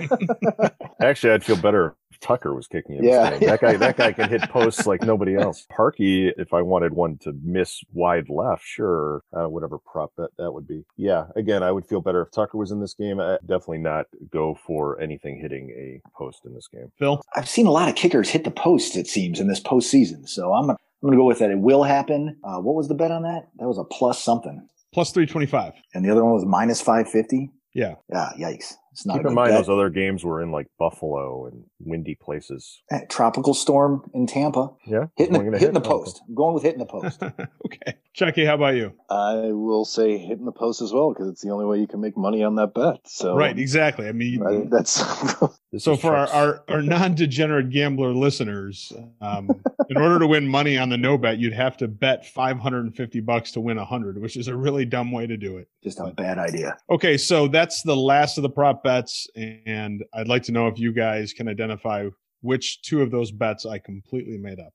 [1.02, 3.30] Actually, I'd feel better if Tucker was kicking in Yeah.
[3.32, 3.50] this game.
[3.50, 5.66] That guy, that guy can hit posts like nobody else.
[5.72, 10.52] Parkey, if I wanted one to miss wide left, sure, uh, whatever prop bet that
[10.52, 10.84] would be.
[10.98, 13.20] Yeah, again, I would feel better if Tucker was in this game.
[13.20, 16.92] I definitely not go for anything hitting a post in this game.
[16.98, 17.22] Phil?
[17.36, 18.96] I've seen a lot of kickers hit the post.
[18.98, 20.28] It seems in this postseason.
[20.28, 21.50] So I'm I'm going to go with that.
[21.50, 22.38] It will happen.
[22.44, 23.48] Uh, what was the bet on that?
[23.58, 25.74] That was a plus something, Plus 325.
[25.94, 27.52] and the other one was minus five fifty.
[27.74, 27.96] Yeah.
[28.12, 28.74] Yeah, yikes.
[28.92, 29.60] It's not Keep in mind bet.
[29.60, 32.82] those other games were in like Buffalo and windy places.
[32.92, 34.68] Eh, tropical storm in Tampa.
[34.86, 35.84] Yeah, Hitting the, a hitting the hit.
[35.86, 36.22] post.
[36.28, 37.24] I'm going with hitting the post.
[37.66, 37.94] okay.
[38.14, 38.92] Chucky, how about you?
[39.10, 42.02] I will say hitting the post as well because it's the only way you can
[42.02, 42.98] make money on that bet.
[43.06, 44.10] So right, exactly.
[44.10, 45.02] I mean, I- that's
[45.72, 49.50] This so for our, our, our non-degenerate gambler listeners, um,
[49.90, 53.54] in order to win money on the no bet, you'd have to bet 550 bucks
[53.54, 55.70] to win 100, which is a really dumb way to do it.
[55.82, 56.78] Just a bad idea.
[56.90, 59.30] Okay, so that's the last of the prop bets,
[59.66, 62.10] and I'd like to know if you guys can identify
[62.42, 64.74] which two of those bets I completely made up.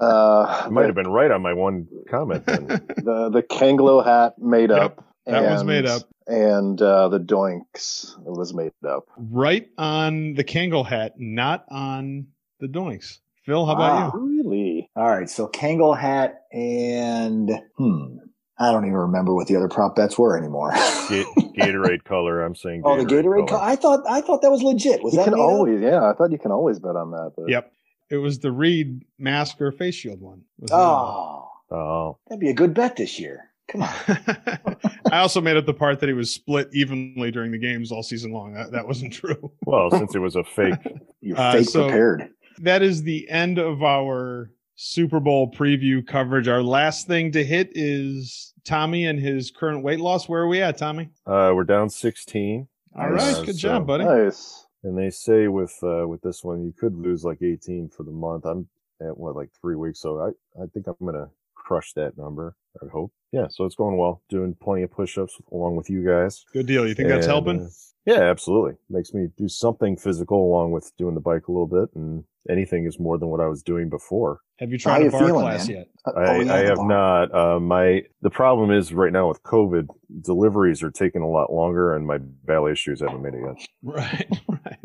[0.00, 2.66] uh, I might have been right on my one comment then.
[2.96, 5.04] the the Kangol hat made Yep, up.
[5.26, 6.02] That was made up.
[6.26, 9.04] and uh, the Doinks was made up.
[9.16, 13.18] right on the Kangol hat, not on the Doinks.
[13.44, 14.20] Phil, how about you?
[14.20, 14.90] Really?
[14.96, 15.28] All right.
[15.28, 18.16] So Kangol hat and hmm.
[18.58, 20.72] I don't even remember what the other prop bets were anymore.
[20.74, 22.42] Gatorade color.
[22.42, 22.82] I'm saying.
[22.84, 23.48] oh, the Gatorade.
[23.48, 23.62] Co- color.
[23.62, 25.02] I thought I thought that was legit.
[25.02, 25.48] Was you that can made up?
[25.48, 26.04] always, yeah.
[26.04, 27.32] I thought you can always bet on that.
[27.36, 27.48] But?
[27.48, 27.72] Yep.
[28.10, 30.42] It was the Reid mask or face shield one.
[30.58, 31.04] was the other one.
[31.04, 33.49] Oh, Oh, that'd be a good bet this year.
[33.72, 33.90] Come on.
[35.12, 38.02] I also made up the part that he was split evenly during the games all
[38.02, 38.52] season long.
[38.54, 39.50] That, that wasn't true.
[39.66, 40.74] well, since it was a fake.
[41.20, 42.30] You're Uh, fake so- prepared.
[42.62, 46.46] That is the end of our Super Bowl preview coverage.
[46.48, 50.28] Our last thing to hit is Tommy and his current weight loss.
[50.28, 51.08] Where are we at, Tommy?
[51.26, 52.68] Uh, we're down 16,
[52.98, 53.36] All Nice.
[53.38, 54.04] right, good So- job, buddy.
[54.04, 54.66] nice.
[54.84, 58.10] and they say with uh, with this one you could lose like 18 for the
[58.12, 58.44] month.
[58.44, 58.68] I'm
[59.00, 61.28] at what like three weeks, so I I think I'm gonna
[61.70, 62.56] crush that number.
[62.82, 63.12] I hope.
[63.32, 64.22] Yeah, so it's going well.
[64.28, 66.44] Doing plenty of push-ups along with you guys.
[66.52, 66.86] Good deal.
[66.86, 67.60] You think that's helping?
[67.60, 67.68] uh,
[68.06, 68.72] yeah, absolutely.
[68.88, 72.86] Makes me do something physical along with doing the bike a little bit, and anything
[72.86, 74.40] is more than what I was doing before.
[74.58, 75.76] Have you How tried a you bar feeling, class man?
[75.76, 75.88] yet?
[76.04, 76.88] Uh, I, oh, yeah, I have bar.
[76.88, 77.34] not.
[77.34, 79.86] Uh, my the problem is right now with COVID,
[80.22, 83.68] deliveries are taking a lot longer, and my belly issues haven't made it yet.
[83.82, 84.78] Right, right.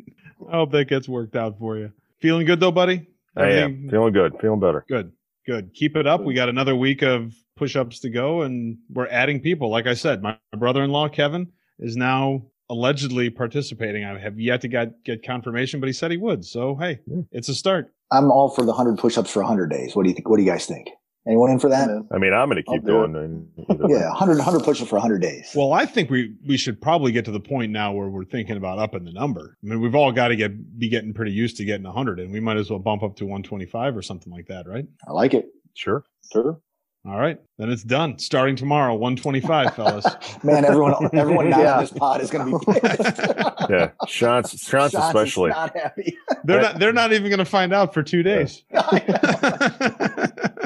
[0.50, 1.92] I hope that gets worked out for you.
[2.22, 3.08] Feeling good though, buddy?
[3.36, 4.86] I am feeling good, feeling better.
[4.88, 5.12] Good,
[5.46, 5.74] good.
[5.74, 6.22] Keep it up.
[6.24, 9.70] We got another week of push ups to go, and we're adding people.
[9.70, 14.04] Like I said, my, my brother in law, Kevin, is now allegedly participating.
[14.04, 16.44] I have yet to get, get confirmation, but he said he would.
[16.46, 17.22] So, hey, Yeah.
[17.32, 17.92] it's a start.
[18.12, 19.96] I'm all for the 100 push-ups for 100 days.
[19.96, 20.30] What do you think?
[20.30, 20.90] What do you guys think?
[21.28, 21.90] Anyone in for that?
[22.12, 23.12] I mean, I'm going to keep do it.
[23.12, 23.16] going.
[23.16, 23.94] and either way.
[24.00, 25.50] Yeah, 100, 100 push-ups for 100 days.
[25.56, 28.58] Well, I think we, we should probably get to the point now where we're thinking
[28.58, 29.58] about upping the number.
[29.64, 32.32] I mean, we've all got to get be getting pretty used to getting 100, and
[32.32, 34.86] we might as well bump up to 125 or something like that, right?
[35.08, 35.48] I like it.
[35.74, 36.04] Sure.
[36.32, 36.60] Sure.
[37.08, 38.18] All right, then it's done.
[38.18, 40.06] Starting tomorrow, 125, fellas.
[40.44, 41.74] Man, everyone, everyone not Yeah.
[41.76, 43.22] on this pod is going to be pissed.
[43.70, 43.92] Yeah.
[44.08, 45.50] Sean's, Sean's Shots is especially.
[45.52, 46.16] not happy.
[46.44, 46.80] They're not.
[46.80, 48.64] They're not even going to find out for two days.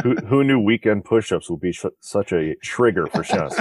[0.10, 3.49] Who, who knew weekend push-ups would be sh- such a trigger for Sean?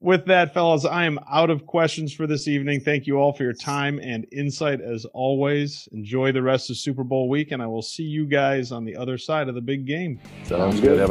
[0.00, 2.80] With that, fellas, I am out of questions for this evening.
[2.80, 5.86] Thank you all for your time and insight as always.
[5.92, 8.96] Enjoy the rest of Super Bowl week, and I will see you guys on the
[8.96, 10.18] other side of the big game.
[10.44, 10.98] Sounds good.
[10.98, 11.10] Have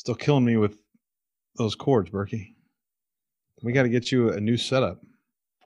[0.00, 0.78] Still killing me with
[1.58, 2.54] those cords, Berkey.
[3.62, 5.02] We got to get you a new setup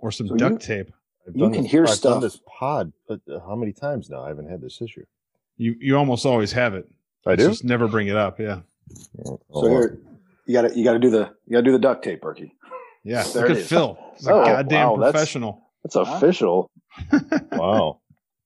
[0.00, 0.92] or some So duct you- tape.
[1.28, 2.14] I've You can this, hear I've stuff.
[2.14, 4.24] done this pod, but uh, how many times now?
[4.24, 5.04] I haven't had this issue.
[5.56, 6.86] You you almost always have it.
[7.24, 7.48] I It's do.
[7.48, 8.40] Just never bring it up.
[8.40, 8.62] Yeah.
[9.24, 10.00] Oh, So here,
[10.46, 12.20] you got to you got to do the you got to do the duct tape,
[12.22, 12.50] Berkey.
[13.04, 13.22] Yeah.
[13.22, 13.68] There Look it at is.
[13.68, 13.96] Phil.
[14.16, 15.62] He's a Oh, goddamn wow, that's- professional.
[15.84, 16.70] That's official.
[17.52, 18.00] wow.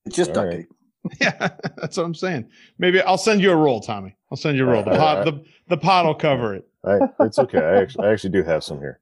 [0.04, 0.56] It's just All duct right.
[0.58, 0.68] tape.
[1.20, 2.50] Yeah, that's what I'm saying.
[2.78, 4.14] Maybe I'll send you a roll, Tommy.
[4.30, 4.82] I'll send you a roll.
[4.82, 6.68] The pot, the, the pot will cover it.
[6.84, 7.58] I, it's okay.
[7.58, 9.00] I actually, I actually do have some here.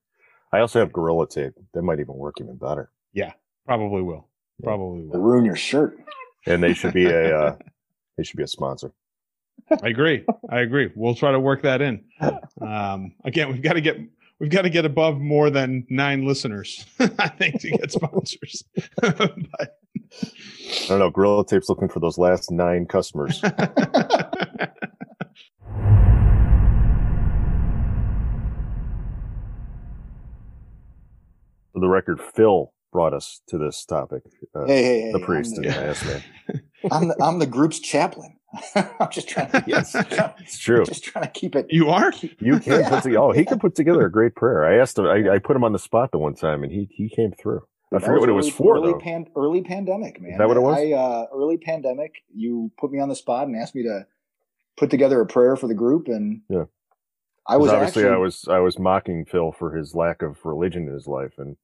[0.52, 1.54] I also have Gorilla Tape.
[1.74, 2.90] That might even work even better.
[3.12, 3.32] Yeah,
[3.64, 4.28] probably will.
[4.62, 5.20] Probably It'll will.
[5.20, 5.98] ruin your shirt.
[6.46, 7.56] And they should be a uh,
[8.16, 8.92] they should be a sponsor.
[9.82, 10.24] I agree.
[10.48, 10.92] I agree.
[10.94, 12.04] We'll try to work that in.
[12.60, 13.98] Um, again, we've got to get
[14.38, 16.86] we've got to get above more than nine listeners.
[17.18, 18.64] I think to get sponsors.
[19.00, 19.78] but,
[20.84, 21.10] I don't know.
[21.10, 23.40] Gorilla Tape's looking for those last nine customers.
[31.72, 34.22] For the record, Phil brought us to this topic.
[34.54, 35.12] Uh, Hey, hey, hey!
[35.12, 36.22] the priest I'm and the, the ass man.
[36.90, 38.36] I'm the, I'm the group's chaplain.
[38.74, 39.94] I'm just trying to Yes,
[40.40, 40.84] it's true.
[40.84, 41.66] just trying to keep it.
[41.68, 42.12] you are?
[42.40, 42.88] You can Yeah.
[42.88, 43.18] put together.
[43.20, 44.64] Oh, he can put together a great prayer.
[44.64, 45.04] I asked him.
[45.06, 47.62] I, I put him on the spot the one time, and he he came through.
[47.92, 48.98] I forget what it was early, for early though.
[48.98, 50.32] Pan, early pandemic, man.
[50.32, 50.76] Is that what it was?
[50.78, 52.14] I, uh, early pandemic.
[52.34, 54.06] You put me on the spot and asked me to
[54.76, 56.64] put together a prayer for the group, and Yeah.
[57.46, 60.88] I was obviously actually I was I was mocking Phil for his lack of religion
[60.88, 61.56] in his life, and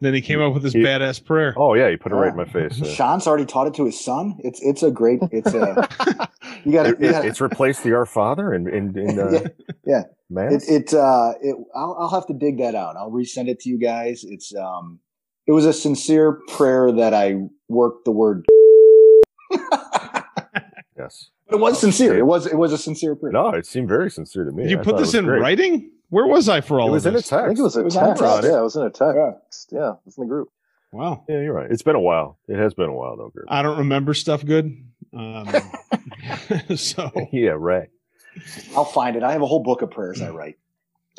[0.00, 1.52] Then he came up with his He- badass prayer.
[1.58, 2.78] Oh yeah, he put it right in my face.
[2.78, 2.88] yeah.
[2.90, 4.36] Sean's already taught it to his son.
[4.42, 5.20] It's it's a great.
[5.30, 5.86] It's a
[6.64, 9.46] you got It- it- it's replaced the Our Father in in, in uh, Yeah,
[9.84, 10.02] yeah.
[10.30, 10.66] Mass?
[10.70, 12.96] It, it uh it I'll, I'll have to dig that out.
[12.96, 14.24] I'll resend it to you guys.
[14.24, 15.00] It's um
[15.50, 17.34] it was a sincere prayer that I
[17.68, 18.46] worked the word.
[20.96, 21.30] yes.
[21.48, 22.16] But it was sincere.
[22.16, 23.32] It was it was a sincere prayer.
[23.32, 24.62] No, it seemed very sincere to me.
[24.62, 25.40] Did you I put this in great.
[25.40, 25.90] writing?
[26.10, 27.28] Where was I for all It was of in a this?
[27.28, 27.42] text.
[27.42, 28.22] I think it was a It was text.
[28.22, 28.44] text.
[28.48, 29.68] Yeah, it was in a text.
[29.72, 29.78] Yeah.
[29.80, 30.50] Yeah, it's in the group.
[30.92, 31.24] Wow.
[31.28, 31.68] Yeah, you're right.
[31.68, 32.38] It's been a while.
[32.46, 33.30] It has been a while though.
[33.34, 33.46] Gert.
[33.48, 34.66] I don't remember stuff good.
[35.12, 35.48] Um,
[36.76, 37.88] so yeah, right.
[38.76, 39.24] I'll find it.
[39.24, 40.58] I have a whole book of prayers I write.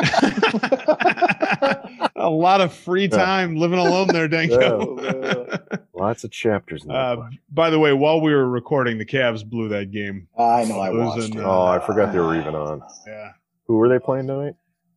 [2.16, 5.00] a lot of free time living alone there, Danko.
[5.02, 5.58] Yeah.
[5.94, 7.26] Lots of chapters in that Uh, book.
[7.52, 10.28] by the way, while we were recording, the Cavs blew that game.
[10.38, 11.42] I know I Losing, watched it.
[11.44, 12.82] Oh, I forgot they were even on.
[13.08, 13.32] Yeah,
[13.68, 14.56] Who were they playing tonight?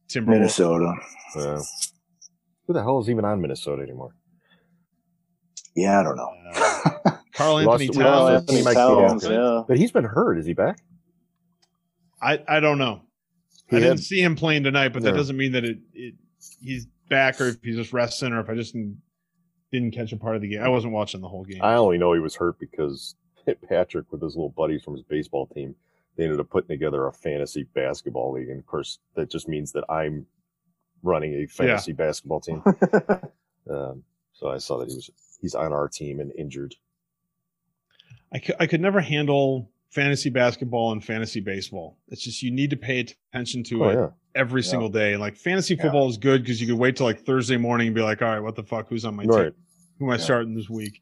[0.09, 0.27] Timberwolves.
[0.29, 0.93] Minnesota.
[1.37, 1.61] Uh,
[2.67, 4.15] who the hell is even on Minnesota anymore?
[5.77, 6.31] Yeah, I don't know.
[6.55, 8.41] Uh, Karl Anthony we Karl Towns.
[8.43, 9.25] Anthony Mike Towns.
[9.27, 9.63] Yeah.
[9.67, 10.39] But he's been hurt.
[10.39, 10.79] Is he back?
[12.23, 13.03] I I don't know.
[13.69, 15.17] He I had- didn't see him playing tonight, but that Yeah.
[15.17, 16.15] doesn't mean that it, it
[16.61, 19.01] he's back or if he's just resting or if I just didn't,
[19.73, 20.63] didn't catch a part of the game.
[20.63, 21.61] I wasn't watching the whole game.
[21.63, 23.17] I only know he was hurt because
[23.69, 25.75] Patrick, with his little buddies from his baseball team,
[26.17, 29.73] they ended up putting together a fantasy basketball league, and of course, that just means
[29.73, 30.27] that I'm
[31.03, 32.63] running a fantasy basketball team.
[33.71, 34.05] Um,
[34.35, 35.11] so I saw that he was
[35.41, 36.75] he's on our team and injured.
[38.31, 41.97] I could, I could never handle fantasy basketball and fantasy baseball.
[42.09, 44.71] It's just you need to pay attention to Oh it yeah, every Yeah.
[44.71, 45.13] single day.
[45.13, 45.83] And Like fantasy Yeah.
[45.83, 48.29] football is good because you could wait till like Thursday morning and be like, all
[48.29, 48.89] right, what the fuck?
[48.89, 49.45] Who's on my right.
[49.45, 49.53] team?
[50.01, 50.21] Who am I Yeah.
[50.21, 51.01] starting this week?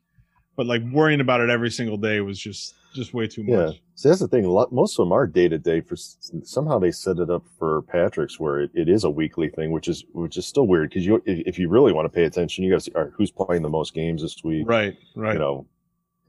[0.56, 3.72] But like worrying about it every single day was just just way too much.
[3.74, 3.78] Yeah.
[3.94, 4.44] So that's the thing.
[4.44, 5.80] a lot- Most of them are day to day.
[5.80, 9.70] For somehow they set it up for Patrick's where it, it is a weekly thing,
[9.70, 12.24] which is which is still weird because you if, if you really want to pay
[12.24, 14.68] attention, you got to see all right, who's playing the most games this week.
[14.68, 15.32] Right, right.
[15.32, 15.66] You know,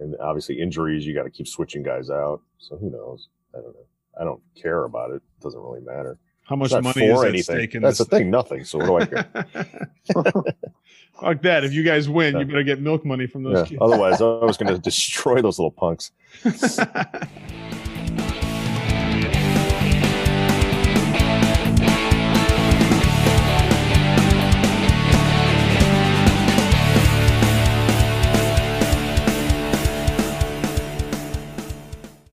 [0.04, 2.42] and obviously injuries, you got to keep switching guys out.
[2.60, 3.30] So who knows?
[3.56, 3.86] I don't know.
[4.20, 5.16] I don't care about it.
[5.16, 6.18] It doesn't really matter.
[6.44, 7.56] How much money is at anything.
[7.56, 8.30] stake in That's the thing.
[8.30, 8.66] Nothing.
[8.66, 9.48] So what do I care?
[11.20, 11.64] Fuck that.
[11.64, 13.66] If you guys win, you better get milk money from those yeah.
[13.66, 13.80] kids.
[13.82, 16.12] Otherwise, I was going to destroy those little punks.